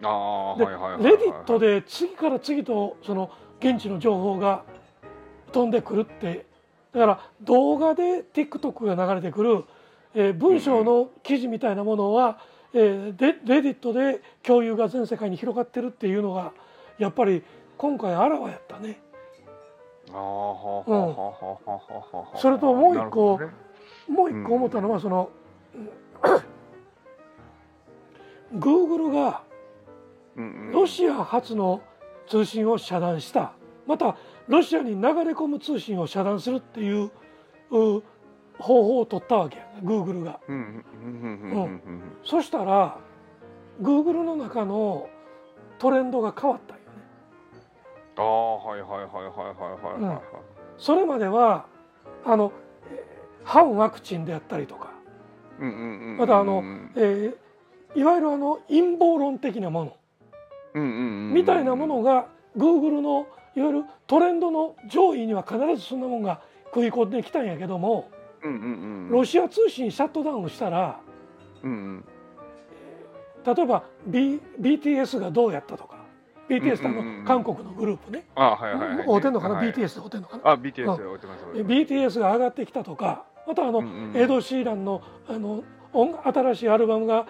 [0.00, 0.04] い。
[0.04, 1.02] ああ、ではいはい。
[1.02, 4.64] レディットで次から次とその現地の情報が
[5.52, 6.46] 飛んでくるって
[6.92, 9.64] だから動画で TikTok が流れてくる、
[10.14, 12.40] えー文章の記事みたいなものは、
[12.72, 16.52] えーでレディットで共有が全世界に広がってるっていうのが
[16.98, 17.42] やっぱり
[17.76, 19.00] 今回あらわやったね。
[20.12, 21.80] ああ、はあはあはあはあは
[22.12, 22.38] あはあ。
[22.38, 23.46] それともう一個ね
[24.08, 25.30] もう一個思ったのはその、
[28.52, 29.49] Google がうんうん
[30.72, 31.80] ロシア発の
[32.26, 33.52] 通信を遮断した。
[33.86, 34.16] また
[34.48, 37.10] ロシアに流れ込む通信を遮断するっていう
[37.70, 38.02] 方
[38.58, 40.40] 法を取ったわけグーグルが。
[40.48, 40.84] うん、
[42.24, 42.98] そしたら
[43.80, 45.08] グーグルの中の
[45.78, 46.86] トレンドが変わったよね。
[48.16, 50.20] ああはいはいはいはいはいはい、うん、
[50.78, 51.66] それまでは
[52.24, 52.52] あの
[53.44, 54.90] 反ワクチンであったりとか。
[56.18, 56.62] またあの、
[56.96, 59.96] えー、いわゆるあの陰謀論的なもの。
[60.74, 68.08] みたいなものが Google のいわゆるトレンドの上位には必ずそんなもんが食い込んできたんやけども
[69.10, 71.00] ロシア通信シャットダウンしたら
[71.62, 72.04] うんうん。
[73.44, 75.96] 例えば、B、BTS がどうやったとか
[76.48, 78.24] BTS の韓国のグループね。
[78.34, 79.06] あはいはいはい。
[79.06, 80.50] 合うてんのかな、はい BTS てんのかな？
[80.50, 83.82] あ BTS で追ってますで BTS が上がってきたとかまたあの、
[84.14, 87.26] エド・シーランのあの音新しいアルバムが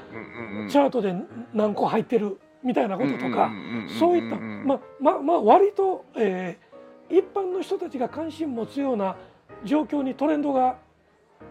[0.69, 1.15] チャートで
[1.55, 3.51] 何個入ってるみたいなこととか
[3.99, 6.71] そういったまあまあまあ割と、えー
[7.11, 9.17] 一般の人たちが関心持つような
[9.65, 10.77] 状況にトレンドが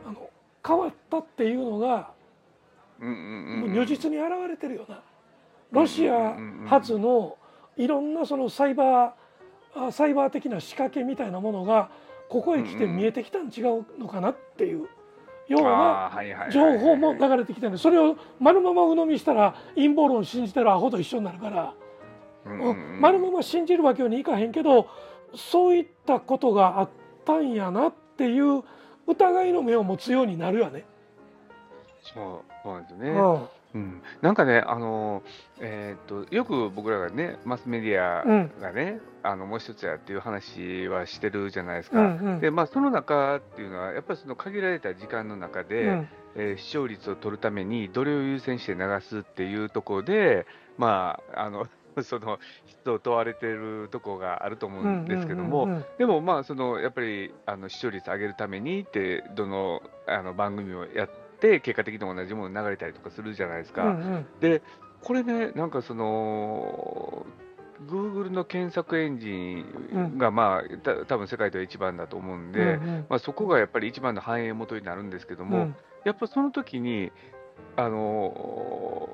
[0.06, 0.30] あの
[0.66, 2.12] 変わったっていうのが
[3.00, 5.02] もう如実に現れてるような
[5.72, 7.38] ロシア発の
[7.78, 11.90] いろんなそのサイバーあサイバー的な仕掛けみたいなものが
[12.30, 14.88] ここへ来て見えてきたん違うのかなっていう
[15.50, 16.12] ような
[16.52, 21.74] 情報も流れてきてるそれを丸まま鵜呑みしたら陰謀論を信じてるアホと一緒になるから、
[22.46, 24.88] うん丸まま信じるわけにいかへんけど
[25.36, 26.90] そういったことがあっ
[27.26, 28.64] たんやなっていう
[29.08, 30.86] 疑いの目を持つようになるよね。
[32.02, 35.22] そうなんですよね、うんうん、なんかね、あの
[35.60, 38.52] えーっとよく僕らがね、マスメディアうん。
[38.60, 42.00] がね、あのもう一つやっていう話はしてるじゃないですか。
[42.00, 42.40] うんうん。
[42.40, 46.10] でまあ、その中っていうのは、やっぱりその限られた時間の中で、うん。
[46.36, 50.46] えー視聴率を取るために、どれを優先して流すっていうところで、
[50.78, 51.68] まあ、あの
[52.04, 63.84] その質を問われてるところがあると思うんですけども、うんうんうんでもまあそのやっぱりあの視聴率上げるためにってどのあの番組をやって結果的に同じもの流れたりとかするじゃないですか。
[63.84, 64.26] うんうん。
[64.42, 64.62] で
[65.02, 67.26] これねなんかその
[67.88, 73.06] Google の検索エンジンがまあた多分世界では一番だと思うんで、うんうん。
[73.10, 75.76] まあ、そこがやっぱり一番の反映元になるんですけども、うん。
[76.04, 77.12] やっぱその時に
[77.78, 79.10] あの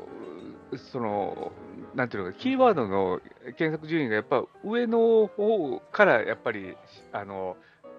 [0.92, 1.52] その
[1.94, 3.22] なんていうのかキーワードの
[3.58, 6.76] 検索順位がやっぱ上の方からやっぱり
[7.14, 7.56] あの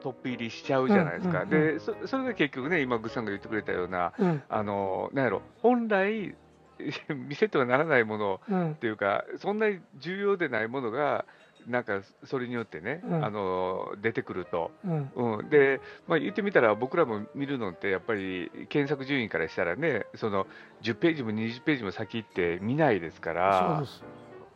[0.07, 4.43] トップ入りしちゃうじゃないですか、うんうんうんでそそれが結局ね今グッさんが言ってくれたようなうん。
[4.49, 6.37] あのなんやろ本来
[7.29, 8.71] 見せてはならないものうん。
[8.73, 11.25] っていうかそんなに重要でないものが
[11.67, 13.25] なんかそれによってね、うん。
[13.25, 14.71] あの出てくると。
[14.85, 15.11] うん。
[15.17, 20.47] うん、で、まあ、言ってみたら僕らも見るのってやっぱり検索順位からしたらねその
[20.83, 24.05] 10ページも20ページも先って見ないですかそうらです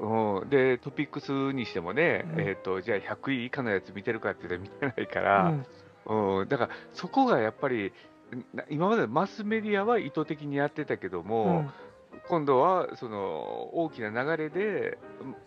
[0.00, 2.40] うん、でトピックスにしてもね、うん。
[2.40, 5.66] えー、とじゃあ100位以下のやつ見てるかって言ったら見てないかうら、ん。
[6.06, 6.48] うん。
[6.48, 7.92] だからそこがやっぱり
[8.54, 11.72] な今までマスメディアは意図的にやってたけどうも、ん。
[12.28, 14.98] 今度はその大きな流れで、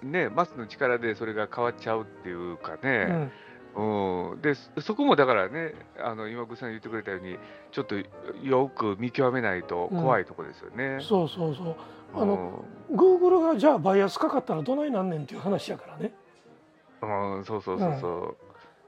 [0.01, 3.05] ね、マスの力でそれが変わっちゃうっていうかうね。
[3.05, 3.31] ん。
[3.75, 7.39] うん、でそそこもだからね、あの今、ぐさん言ってくれたように、
[7.71, 7.95] ちょっと
[8.43, 10.99] よく見極めないと怖いところですよね。
[11.01, 11.75] そうそうそう
[12.15, 16.13] あのう Google がじゃあバイアスかかったらどないなんねんっていう話やからね。
[17.06, 18.36] んうん、そうそうそうそ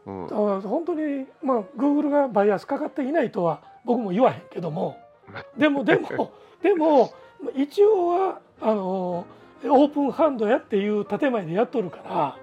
[0.05, 0.11] う。
[0.11, 0.27] うん。
[0.27, 4.97] だから本当にまあ Google がバイアスかかっていないとは僕も言わへんけども。
[5.57, 7.11] でもでもでも
[7.55, 9.25] 一応はあの
[9.63, 12.37] オープンハンドやっていう建前でやっとるから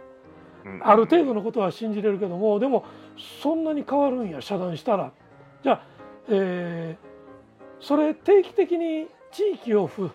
[0.64, 0.81] うん。
[0.85, 2.85] ある程度のことは信じれるけどもでも
[3.16, 5.12] そんなに変わるんや遮断したら。
[5.62, 5.83] じゃあ、
[6.29, 7.12] えー
[7.83, 10.11] それ定期的に地域をふ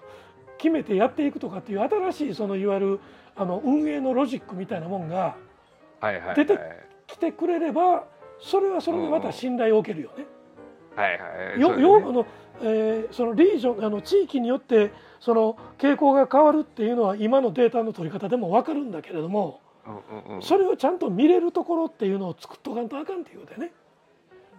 [0.58, 3.00] 決めてやっていくとかっていう新しいそのいわゆる
[3.36, 5.36] あの運営のロジックみたいなもんが。
[6.36, 6.60] 出て
[7.08, 8.04] 来てくれれば
[8.40, 10.26] それはそれでまた信頼を受けるよね。
[10.96, 11.60] はいはい。
[11.60, 12.26] よよあの
[12.62, 19.62] えーそのリージョンあの地域によってその傾向が変わるっていうのは今のデータの取り方でも分かるんだけれども
[20.42, 23.72] それをちゃんと見れるところっていうのを作っとかんとあかんっていうことでね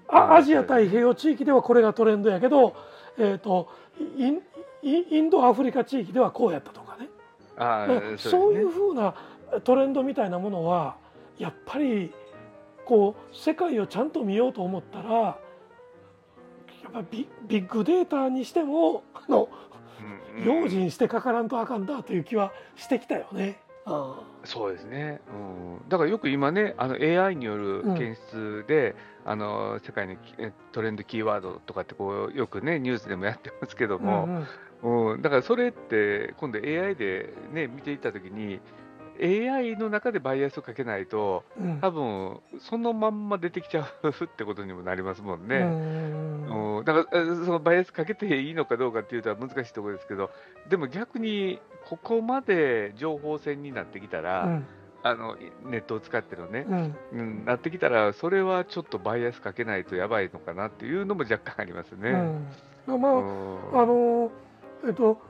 [0.08, 2.74] あアジア太平洋地域ではこれがトレンドやけど、
[3.18, 3.68] えー、と
[4.16, 4.42] イン
[4.88, 7.08] インインドアフリカ地域ではこうやったとかね。
[7.56, 9.14] あそういうふうな
[9.64, 10.96] トレンドみたいなものは
[11.38, 12.12] やっぱり
[12.84, 15.38] こう世界をちゃんと見ようと思ったらや
[16.88, 19.48] っぱビビッグデータにしてもあの
[20.36, 20.62] うんうん。
[20.62, 23.60] 用心してかからんとあかんだという気はしてきたよね。
[23.84, 27.96] あそうですね、うん、だからよく今ね、あの AI によるうん。
[27.96, 30.16] 検出で、あの世界の
[30.72, 34.46] トレンドキーワードとかってこう、よくね、ニュースでもやってますけどあも、うんうん
[34.82, 35.22] うん。
[35.22, 38.60] だからそれって、今度 AI で、ね、見ていったときに、
[39.20, 41.80] AI の中でバイアスをかけないと、うん。
[41.80, 45.58] 多分そのまんま出てきちゃう ってことにもなりますもんうね。
[45.64, 50.30] んうん、だからえそのバイアスかけていいのかどうかっていうと難しいところですけど、
[50.68, 54.66] でも逆にここまで情報戦になってきたら、うん。
[55.00, 56.96] あのネットを使ってのね、うん。
[57.12, 62.10] うん、なってきたら、それはちょっとバイアスかけないとやばいのかなっていうのも若干ありますね。
[62.86, 63.80] うん、まあ、うん。
[63.80, 64.30] あの
[64.86, 65.20] えっと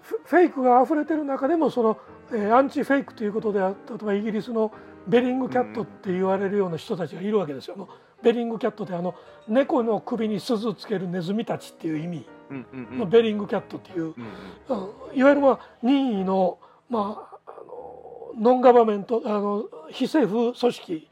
[0.00, 1.98] フフェイクが溢れてる中でもその、
[2.32, 4.72] えーアンチフェイクということであ例えばイギリスの
[5.06, 7.74] ベリングキャットって言われるような人たちがいるわけですよ。
[7.76, 7.88] あの
[8.22, 9.14] ベリングキャットってあの
[9.46, 12.26] 猫の首に鈴つけるネズミたちっていう意味。
[12.50, 12.98] うんうんうん。
[12.98, 14.14] のベリングキャットっていう、うん
[14.68, 14.88] うん。
[15.10, 15.18] うん。
[15.18, 21.08] いわゆるまあ任意の,、まあ、あのノンガバメントあの非政府組織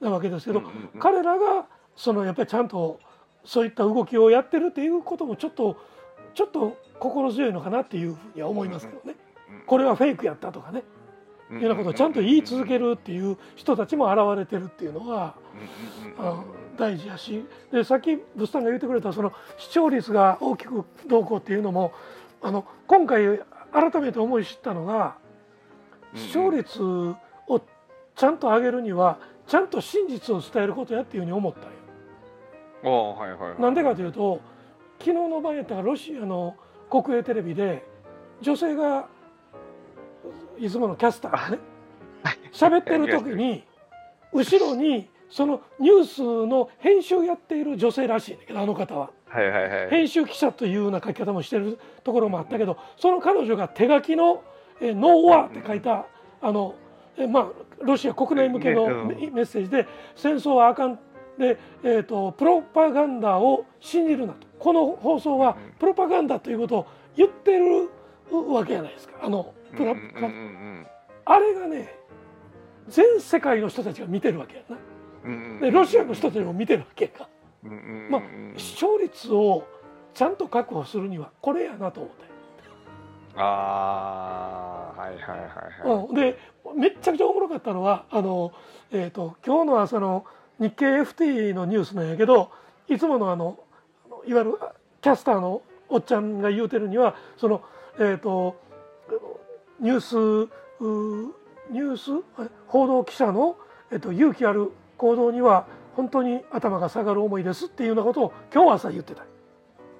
[0.00, 1.00] なわけですけど、うんうんうん。
[1.00, 2.98] 彼らがそのやっぱりちゃんと
[3.44, 5.76] そういった動きをやってるっていうこともちょっと
[6.34, 9.16] ちょっと心強いのかなっていうふうには思いますけどね、
[9.66, 10.82] これはフェイクやったとかね、
[11.50, 15.34] いうようなことをちゃんと言い続けるっていう人たちも現れてるっていうのは、
[16.18, 17.44] うん大事やし。
[17.70, 21.92] でさっき物産が言ってくれたその視聴率が大きくどうこうっていうのも
[22.40, 23.40] あの今回
[23.72, 25.16] 改めて思い知ったのが
[26.14, 27.14] 視聴率を
[28.16, 31.68] ちゃんと上げるにはちゃんと真実を伝えることやっていうふうに思ったんよ。
[33.60, 34.40] なんでかというと
[35.02, 36.54] 昨日の晩やったロシアの
[36.88, 37.84] 国営テレビで
[38.40, 39.08] 女性が
[40.56, 41.58] いつものキャスターがね
[42.52, 43.64] 喋ってる時に
[44.32, 49.10] 後ろにそのニュースの編集やっている女性らしいんだけどあの方は。
[49.26, 49.90] はいはいはい。
[49.90, 54.44] 編集記者というような書き方もしてるところもあったけどその彼女が手書きの
[54.80, 56.06] 「えーノーワー」って書いた
[56.42, 56.74] あの、
[57.16, 57.46] えーまあ、
[57.80, 60.98] ロシア国内向けのメメッセージで「戦争はあかん」
[61.38, 67.90] で、えーと「プロパガンダを信じるな」とこの放送はうんプロパガンダということを言ってる
[68.30, 69.14] わけじゃないですか。
[69.20, 70.86] あのプロうんうんうん
[71.24, 71.92] あれがね
[72.88, 74.76] 全世界の人たちが見てるわけやな。
[75.24, 77.28] うんうんうんでロシアの人たちも見てるわけやから。
[77.64, 78.22] うんうんうんまあ
[78.56, 79.66] 視聴率を
[80.14, 82.24] ちゃんと確保するにはこれやなと思って、
[83.36, 86.06] ああはいはいはいはい。
[86.06, 86.38] うん、で
[86.76, 88.52] めっちゃくちゃおもろかったのはあの、
[88.92, 90.24] えー、と今日の朝の
[90.60, 92.50] 日経 FT のニュースなんやけど
[92.88, 93.58] いつものあの
[94.26, 94.58] いわゆる
[95.00, 97.62] キャスターのおっちゃんが言うてるにはその、
[97.98, 98.56] えー、と
[99.80, 100.50] ニュース
[101.70, 102.10] ニュース？
[102.40, 103.56] え報道記者の、
[103.90, 109.24] えー、と勇気ある行動には本当に頭が下がる思いですっていうようなことを今日朝言ってた。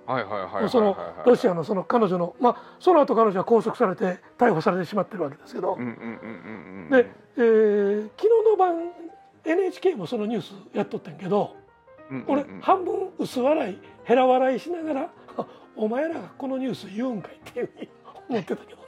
[0.05, 5.83] はいはいはいそのロシアのその彼女のまあその後彼女は拘束されて逮捕されてしまってるわけですけど、で、
[7.37, 8.91] えー昨日の晩
[9.45, 11.57] NHK もそのニュースやっとってんけど、
[12.27, 17.89] 俺半分薄笑いヘラ笑いしながらあ「お前らがこのニュース言うんかい」っていうふうに
[18.29, 18.83] 思ってたけ ど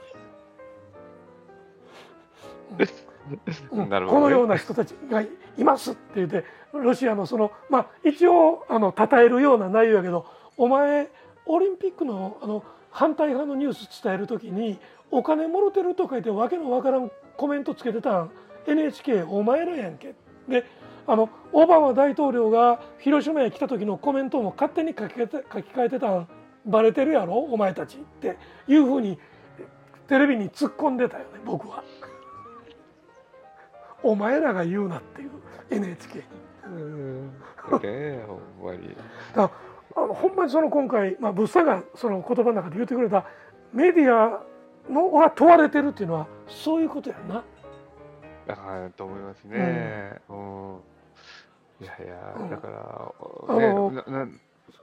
[2.75, 4.05] ね。
[4.07, 5.29] このような人たちがい
[5.63, 11.09] ますって言ってロシアのそのまあ一応あの称えるような内容やけどお前
[11.47, 14.79] オリンピックのあの反対派のニュース伝える時に
[15.11, 18.31] お金もろてると書いてわけのわからんコメントつけてたん。
[18.67, 20.15] NHK お前らやんけ。
[20.47, 20.63] で
[21.07, 26.27] あのオバマ大統領が広島へ来た時のコメントも勝手に書き換えて書き換えてたん
[26.65, 28.37] バレてるやろお前たちって
[28.67, 29.19] いうふうに
[30.07, 31.83] テレビに突っ込んでたよね僕は。
[34.03, 35.31] お前らが言うなっていう
[35.71, 36.23] NHK に
[36.65, 37.31] うん
[37.81, 38.95] ねほんまに
[39.35, 39.51] だか
[39.95, 43.25] らあのほんまにその今回、まあ、物産がその言葉の中で言ってくれた
[43.73, 44.43] メディア
[44.89, 47.43] のが問われてるっていうのはそういうことやんな。
[48.45, 50.19] だからと思いますね。
[50.29, 50.77] うん。
[51.81, 52.49] いやいや、うん。
[52.49, 53.13] だから、
[53.47, 54.27] あのね、なな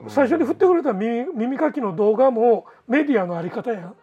[0.09, 3.95] 最初に振ってうんくれた耳耳かきの動画もメディアのあり方やん。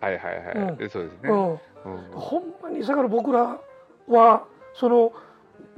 [0.00, 0.76] はいはいはい、うん。
[0.76, 1.30] でそうですね。
[1.30, 1.58] うん、うん。
[2.12, 3.58] ほんまにだから僕ら
[4.08, 5.12] はその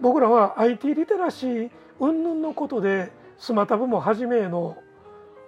[0.00, 1.70] 僕らは IT リテラシー
[2.00, 4.76] 云々のことでスマタブもはじめの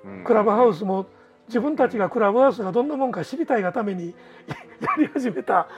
[0.05, 0.25] うん。
[0.25, 1.07] クラブハウスも
[1.49, 4.15] 自分たちがクラブハウスがどんなもんか知りたいがために
[4.49, 4.57] や
[4.99, 5.69] り始めた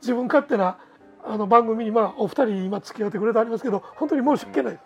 [0.00, 0.78] 自分勝手な
[1.26, 4.80] あの番組にまあお二人今付き合ってくれてありますけど本当に申し訳ない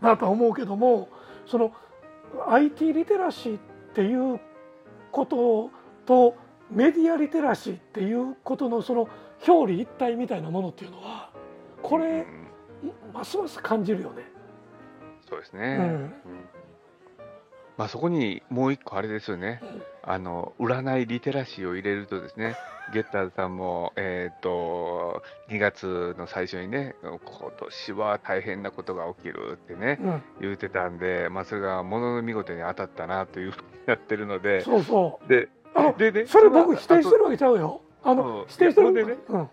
[0.00, 1.08] なとは思うけども
[1.46, 1.72] その
[2.48, 3.60] IT リテラシーっ
[3.94, 4.40] ていう
[5.10, 5.70] こと
[6.06, 6.34] と
[6.70, 9.08] メディアリテラシーっていうことのその
[9.46, 11.30] 表裏一体みたいなものっていうのは
[11.82, 12.26] これ
[12.82, 14.24] うんますます感じるよね。
[15.28, 15.60] そうですね。
[15.62, 16.14] うんうん
[17.76, 19.62] まあそこにもう一個あれですよね。
[20.02, 22.56] あの占いリテラシーを入れるとですね、
[22.92, 27.18] ゲッターズさんも、えっ、と、2月の最初にね、今
[27.56, 35.28] 年は大変なことが起きるってね、うん、言ってたんで、まあそれがものの見事に当たったなというふうになってるので、そうそう。
[35.28, 35.48] で、
[35.96, 37.80] でね、それ僕否定してるるわけちゃうよ。
[38.02, 39.50] あうんの否定してるほんでねうん。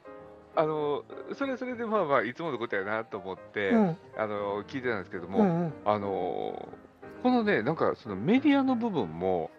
[0.55, 3.97] あの、それはそれでまあまあいつものことやなと思って、うん。
[4.17, 5.73] あの、聞いてたんですけども、うんうん。
[5.85, 6.67] あの、
[7.21, 9.51] このね、なんかそのメディアの部分も、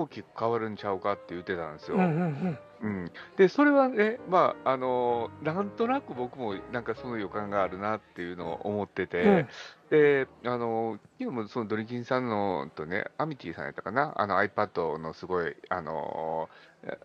[0.00, 1.96] 大きく変わるんちゃうかって言ってたんですよ。
[1.96, 9.48] うんうんうん、でそれはね、まああのなんとなく僕もなんかその予感があるなっていうのを思ってて、うん。
[9.90, 16.48] であの昨日もそのドリキンさんのとね、アミティさんやったかな、あの iPad のすごいあの
[16.82, 16.98] え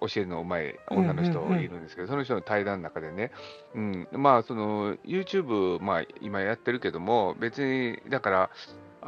[0.00, 3.32] 教えるのうまい女の人いるんですけど、その人の対談の中でね、
[3.74, 8.50] うん、まあその YouTube、まあ、今やってるけども、別にだから、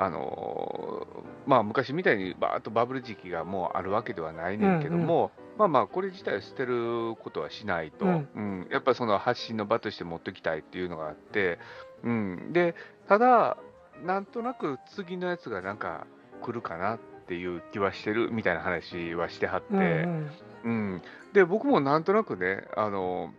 [0.01, 1.07] あの
[1.45, 8.61] まあ、昔みたいにバーッとバブル時期がもうあるわけではないねんけども、まあまあ、これ自体を捨てることはしないと、ううん。
[8.61, 11.59] んやっぱその発信の場として持ってきたいっていうのがあって、
[12.05, 12.77] うん、で
[13.09, 13.57] ただ、
[14.05, 16.07] なんとなく次のやつがなんか
[16.43, 20.31] 来るかなっていう気はしてるみたいな話はしてはって、うんうん。
[20.63, 23.35] うん、で僕もなんとなくね、あの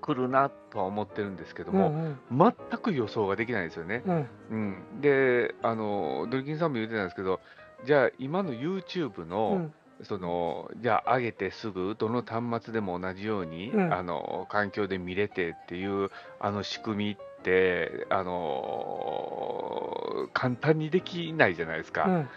[0.00, 4.02] 来るなとは思ってるんですけどうんも、全く予想ができないんですよね。
[4.06, 4.28] うん。
[4.50, 7.40] うん、で、あのドリキンさんも言ってたんですけど、
[7.84, 9.74] じゃあ、今の YouTube うの、ん。
[10.02, 13.92] そのじゃあ、上げてすぐ、どの端末でも同じように、うん。
[13.92, 22.04] あの環境で見れてっていう、あの仕組みって、あの簡単にできないじゃないですか。
[22.04, 22.28] うん。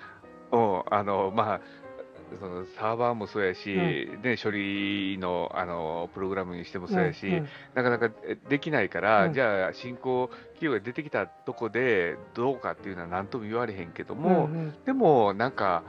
[0.52, 1.62] うん、あのまあ
[2.39, 3.69] そのサーバーもそうやし、
[4.23, 9.34] ね、処理のあのプログラムにしてもそうやし、うんなかなかえできないから、うん。
[9.34, 15.84] じゃあ、新興企業が出てきたとこでどうかっていうのは何とも言われへんけども、うんでもなんか、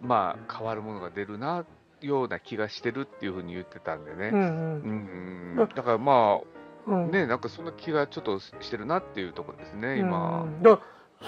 [0.00, 1.64] まあ、変わるものが出るな
[2.00, 4.30] ような気がしてるっていうふうに言ってたんでね。
[4.32, 6.40] うんだからま
[6.86, 7.04] うん。
[7.04, 10.46] あ、ね、なんかそんな気がちょっとしてるなっていうところですね、今。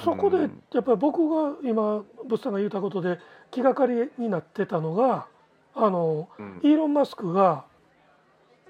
[0.04, 0.62] そこでうん。
[0.72, 3.18] やっぱり僕が今ブッさんが言ったことで
[3.50, 5.26] 気がかりになってたのが
[5.74, 6.60] あのうん。
[6.62, 7.64] イーロン・マスクが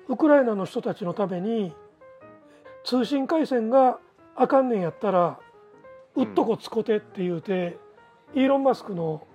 [0.08, 1.72] ウクライナの人たちのために
[2.84, 3.98] 通信回線が
[4.34, 5.38] あかんねんやったら
[6.16, 7.78] うっとこつこてって言うて、
[8.34, 9.26] イーロン・マスクの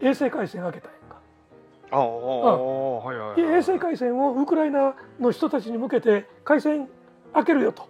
[0.00, 1.16] 衛星回線開けたんやんか。
[1.90, 3.56] ああ、はいはいはい。
[3.56, 6.88] 衛星回線をウクライナの人たちに向けて回線
[7.32, 7.88] 開けるよと。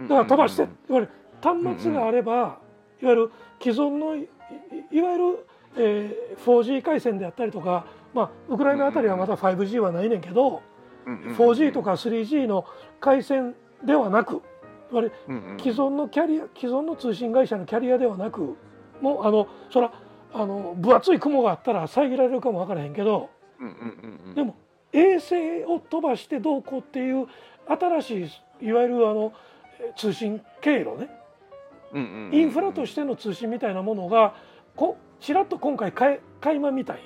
[0.00, 1.10] だから飛ばして、いわゆる
[1.44, 2.58] 端末があれば、
[3.02, 3.30] いわゆる
[3.60, 4.20] 既存のい
[5.02, 10.62] わゆる、えー 4G 回線であったりとか、まあ、ウクライナあたりはまだ 5G はないねんけど、
[11.36, 12.64] 4G とか 3G の
[13.00, 14.40] 回線ではなく
[15.58, 18.56] 既存のキャリア既存の通信会社のキャリアではなく
[19.00, 19.92] もうあのそら
[20.32, 23.28] あの分厚い雲があったら遮られるかも分からへんけど
[24.34, 24.56] でも
[24.92, 27.26] 衛星を飛ばしてどうこうっていう
[27.66, 28.30] 新し
[28.60, 29.32] いいわゆるあの
[29.80, 31.08] えー通信経路ね
[31.94, 34.34] インフラとしての通信みたいなものが
[34.74, 37.02] こちらっと今回かい垣間見たんや。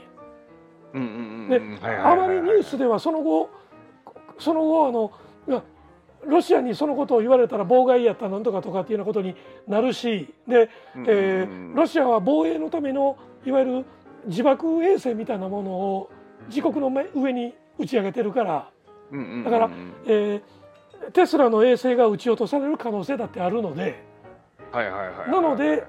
[1.48, 3.50] であまりニュースではその後
[4.38, 5.12] その後あの
[6.26, 9.36] ロシアにそのことを言われたら妨害やったなんとかとかっていうようなことに
[9.66, 10.70] なるしで、
[11.06, 13.84] えーロシアは防衛のためのいわゆる
[14.26, 16.10] 自爆衛星みたいなものを
[16.48, 18.70] 自国の目上に打ち上げてるから、
[19.44, 19.70] だから
[20.06, 20.42] えー
[21.12, 24.04] テスラの衛星が撃ち落とされる可能性だってあるので
[25.30, 25.84] なので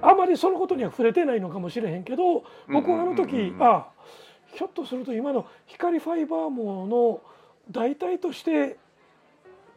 [0.00, 3.88] あまりそのことには触れてないのかもしれへんけど僕はあの時あ
[4.54, 7.20] ひょっとすると今の光ファイバー網の
[7.70, 8.76] 代替として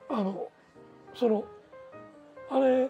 [0.09, 0.49] あの
[1.13, 1.45] その
[2.49, 2.89] あれ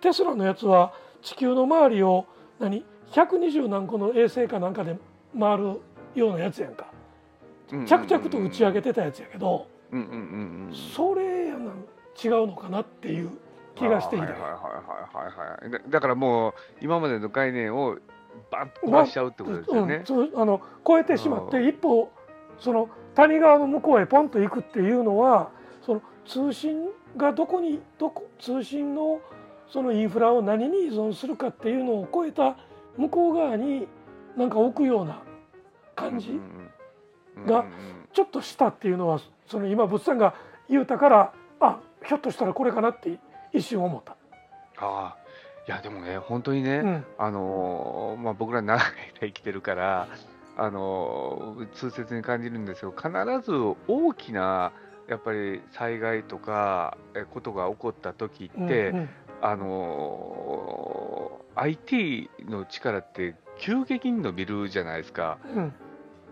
[0.00, 0.92] テスラのやつは
[1.22, 2.26] 地球の周りを
[2.58, 4.96] 何120何個の衛星かなんかで
[5.38, 5.80] 回る
[6.14, 6.86] ようなやつやんか。
[7.84, 9.66] 着々と打ち上げてたやつやけど
[10.94, 11.84] それやなん
[12.16, 13.30] 違うのかなっていう
[13.76, 14.26] 気がしていて。
[15.88, 17.98] だからもう今までの概念を
[18.50, 20.04] バンと飛ばしちゃうってことですよね。
[20.08, 22.10] うん、あの超えてしまって一歩
[22.58, 25.50] その谷川の向こうへポンと行くっていうのは
[25.84, 29.20] その通信がどこにどこ通信の
[29.68, 32.56] そのインフラを何に依存するかっていうのを超えた
[32.96, 33.88] 向こう側に
[34.36, 35.22] なんか置くような
[35.94, 36.40] 感じ
[37.46, 37.64] が
[38.12, 40.34] ちょっとしたっていうのはその今物産が
[40.68, 43.18] 言うたからあひょっとしたらこれかなって
[43.52, 44.16] 一瞬思った。
[44.78, 45.16] ああ
[45.66, 48.84] いやでもね本当にね、うんあのーまあ、僕ら長い
[49.20, 50.08] 間生きてるから、
[50.56, 53.10] あのー痛切に感じるんですけど必
[53.44, 53.52] ず
[53.88, 54.72] 大きな
[55.08, 59.08] やっぱり災害とかえことが起こった時って、うんうん
[59.42, 65.38] あのー IT の力って急激に伸びるじゃないですか。
[65.54, 65.72] うん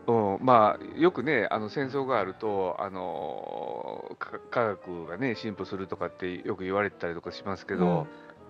[0.07, 4.17] うん、まあよくねあの戦争があるとあの
[4.51, 8.07] 科学がね進歩するとかってよく言われてたりとかしますけど、うん。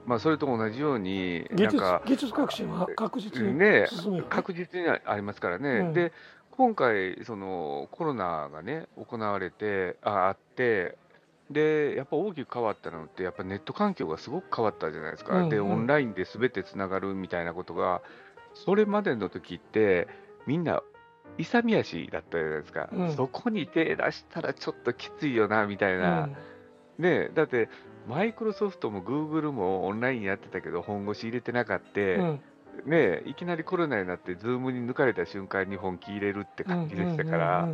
[0.06, 3.86] まあそれと同じように技術なんか技術革新は確実にね。
[4.28, 5.92] 確実にありますからね、うん。
[5.92, 6.12] で
[6.50, 10.96] 今回そのコロナがね行われてああって
[11.50, 15.48] でやっぱ大きく変わったのってやっぱネット環境がすごく変わったじゃないですか、うんうん。
[15.50, 18.02] でオンラインで全てつながるみたいなことが
[18.54, 20.06] それまでの時って、
[20.46, 20.80] みんな
[21.38, 23.12] 勇み足だったじゃないですか、うん。
[23.12, 26.30] そこに手出したらちょっときついよなみたいな、うん。
[27.04, 27.68] ねえだって、
[28.08, 32.40] マイクロソフトもグーグルもオンラインやってたけど、本腰入れてなかった、うん。
[32.86, 37.68] ねえいきなりコロナになって、ズームに抜かれた瞬間に本気入れるって感じでしたから。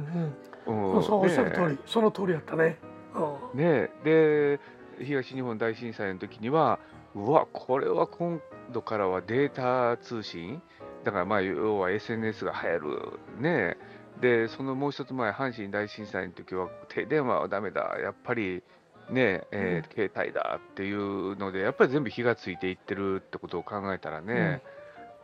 [0.67, 2.79] うおっしゃるね通り、その通りやったね。
[3.15, 3.59] うん。
[3.59, 4.59] ねえ
[4.99, 6.79] で東日本大震災の時には、
[7.15, 8.41] うわ、これは今
[8.73, 10.63] 度からはデータ通信、
[11.05, 13.77] だからまあ要は SNS が流行る、ね。
[13.77, 13.77] え
[14.21, 18.63] でそのもう一つ前、阪神大震災の時は、手電話はだめだ、やっぱり
[19.09, 24.63] ねえ、えー携帯だっていうので、やっぱり全部火がついていってるってことを考えたらね、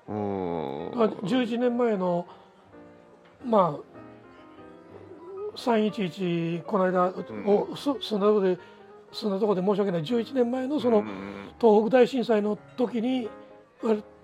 [0.09, 2.27] うん、まあ11年前の
[3.45, 8.59] まあ311この間をそそんなとこで
[9.13, 10.05] そんなとこで申し訳ない。
[10.05, 11.07] 11年前のそのうん
[11.61, 13.29] 東北大震災の時に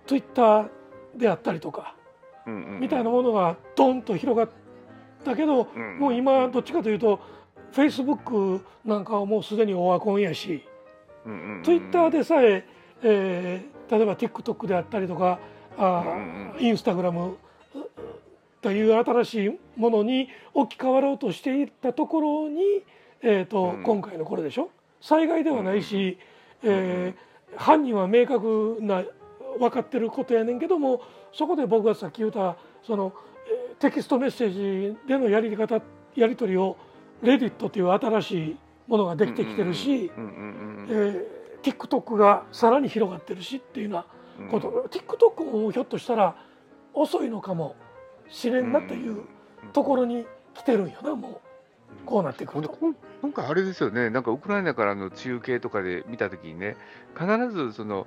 [0.07, 0.69] ツイッター
[1.17, 1.95] であったりとか
[2.47, 4.49] うんうんみたいなものがドンと広がっ
[5.25, 7.21] たけどうんもう今どっちかというと
[7.73, 8.17] フェイスブッ
[8.59, 10.63] クなんかはもうすでにオワコンやし
[11.25, 12.65] うんうんうんツイッターでさえ
[13.03, 15.39] えー例えば TikTok であったりとか
[15.79, 16.05] あ
[16.57, 17.37] うんインスタグラム
[18.63, 22.63] という新しいものに置き換わろうとしていったところに、
[23.23, 24.71] えーとうん今回のこれでしょ？
[25.01, 26.19] 災害ではないし、
[26.63, 29.03] えー犯人は明確な
[29.59, 33.13] 分かってることやねんけどもそこで僕がさっき言ったその、
[33.79, 35.81] テキストメッセージでのやり方
[36.15, 36.77] やり取りを
[37.23, 38.57] レディットという新しい
[38.89, 44.07] ものができてきてるし、えー TikTok がさらに広がってるしっていうような
[44.41, 46.35] うんこと、TikTok もひょっとしたら
[46.95, 47.77] 遅いのかも
[48.29, 49.23] しれんなという
[49.73, 51.41] ところに来てるんよなも
[52.03, 52.77] うこうなってくると。
[52.81, 56.77] ほん今回あれですよね、なんかウクライナからの中継とかで見たときにね、
[57.17, 58.07] 必ずその、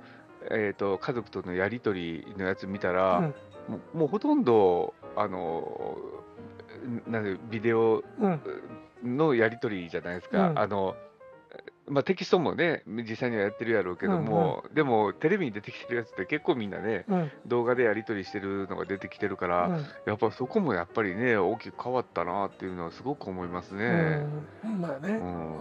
[0.50, 3.24] えー、と家族とのやり取りのやつ見たら、うん。
[3.24, 5.98] もうもうほとんどあの
[7.06, 8.40] なんでビデオうん。
[9.04, 10.58] のやり取りじゃないですか、うん。
[10.58, 10.96] あの
[11.88, 17.30] まあ、テキストもね、実際にはやってるやろうけども、でもテレビに出てきてるやつって結構みんなね、うん。
[17.46, 19.86] 動画でやり取りしてるのが出てきてるから、うん。
[20.06, 24.26] やっぱそこもやっぱりね、大きく変わったなっていうのはすごく思いますね。
[24.64, 24.80] うん。
[24.80, 25.56] まあね、うん。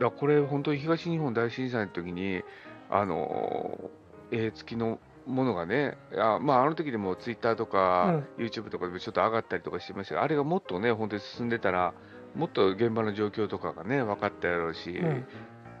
[0.00, 2.42] だこれ、本当に東日本大震災の時に、
[2.90, 3.90] あの
[4.32, 11.94] 絵付きのものがね、あまあ、あの時でもツイッターとか、YouTube とかでもちょっと上がったりとかしてましたが、あれがもっとね、本当に進んでたら、
[12.34, 15.26] もっと現場の状況とかがね、分かったやろうし、うん。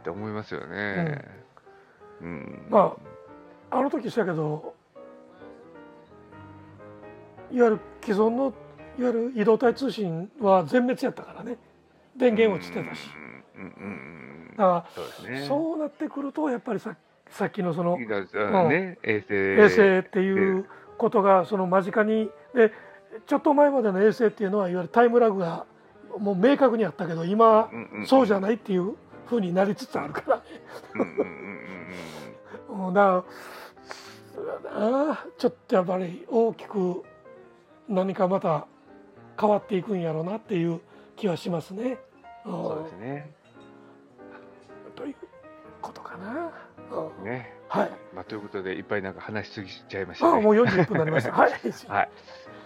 [0.02, 1.24] って思いますよね。
[2.20, 2.66] うん。
[2.68, 2.96] ま
[3.70, 4.74] あの時したけど
[7.50, 8.52] いわゆる既存の
[8.98, 11.56] いわゆる移動体通信は全滅やったからね。
[12.16, 13.08] 電源落ちてたし。
[13.54, 14.56] うんうんうんうん。
[14.56, 14.86] だか
[15.24, 15.46] らね。
[15.46, 16.94] そうなってくるとやっぱりさ
[17.32, 19.34] さっきのそのね、衛星。
[19.34, 20.66] 衛星っていう
[20.98, 22.72] ことがその間近にで
[23.26, 25.66] ちょっと前までの衛星っていうのはいわゆるタイムラグが
[26.18, 27.70] もう明確にあったけど今
[28.06, 28.94] そうじゃないっていう
[29.26, 30.42] ふうになりつつあるからね。
[32.68, 33.24] うだから
[34.34, 37.02] そうだなちょっとやっぱり大きく
[37.88, 38.66] 何かまた
[39.38, 40.80] 変わっていくんやろうなっていう
[41.16, 41.98] 気はしますね。
[42.44, 43.32] うんそうですね。
[44.94, 45.14] という
[45.80, 46.50] ことかな。
[46.92, 47.54] うんね。
[47.68, 47.90] はい。
[48.14, 50.38] まあ、ということで、いっぱいなんか話しすぎちゃいましたね。
[50.38, 51.32] あもう40分になりました。
[51.34, 51.52] はい。
[51.52, 52.10] はい。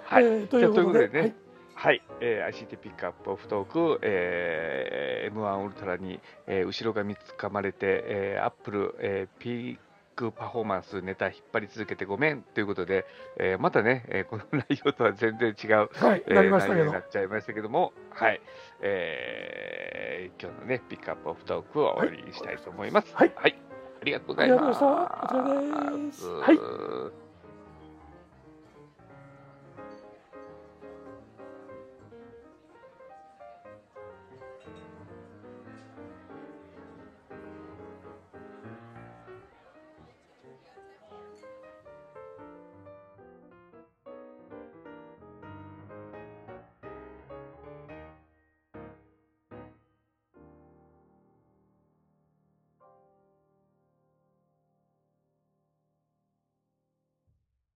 [0.05, 0.25] はい。
[0.25, 1.35] えーということでねはい
[1.79, 9.79] はい、えー ICT ピックアップオフトーク、えー M1 ウルトラに、えー後ろ髪つかまれて、えー、アップル、えーピー
[10.15, 13.05] クパフォーマンスネタ引っ張り続けてごめんということで、
[13.39, 16.25] えーまたね、えーこの内容とは全然違う、はい。
[16.27, 16.99] えーなりましたけど内容にな。
[17.01, 18.41] っちゃいましたけども、はい、
[18.81, 23.15] えー今日のね、ピックアップオフトークを終わりにしたいと思います。
[23.15, 23.66] はいありがとうござい
[24.07, 24.83] りがとうございます。
[24.85, 27.26] はいはい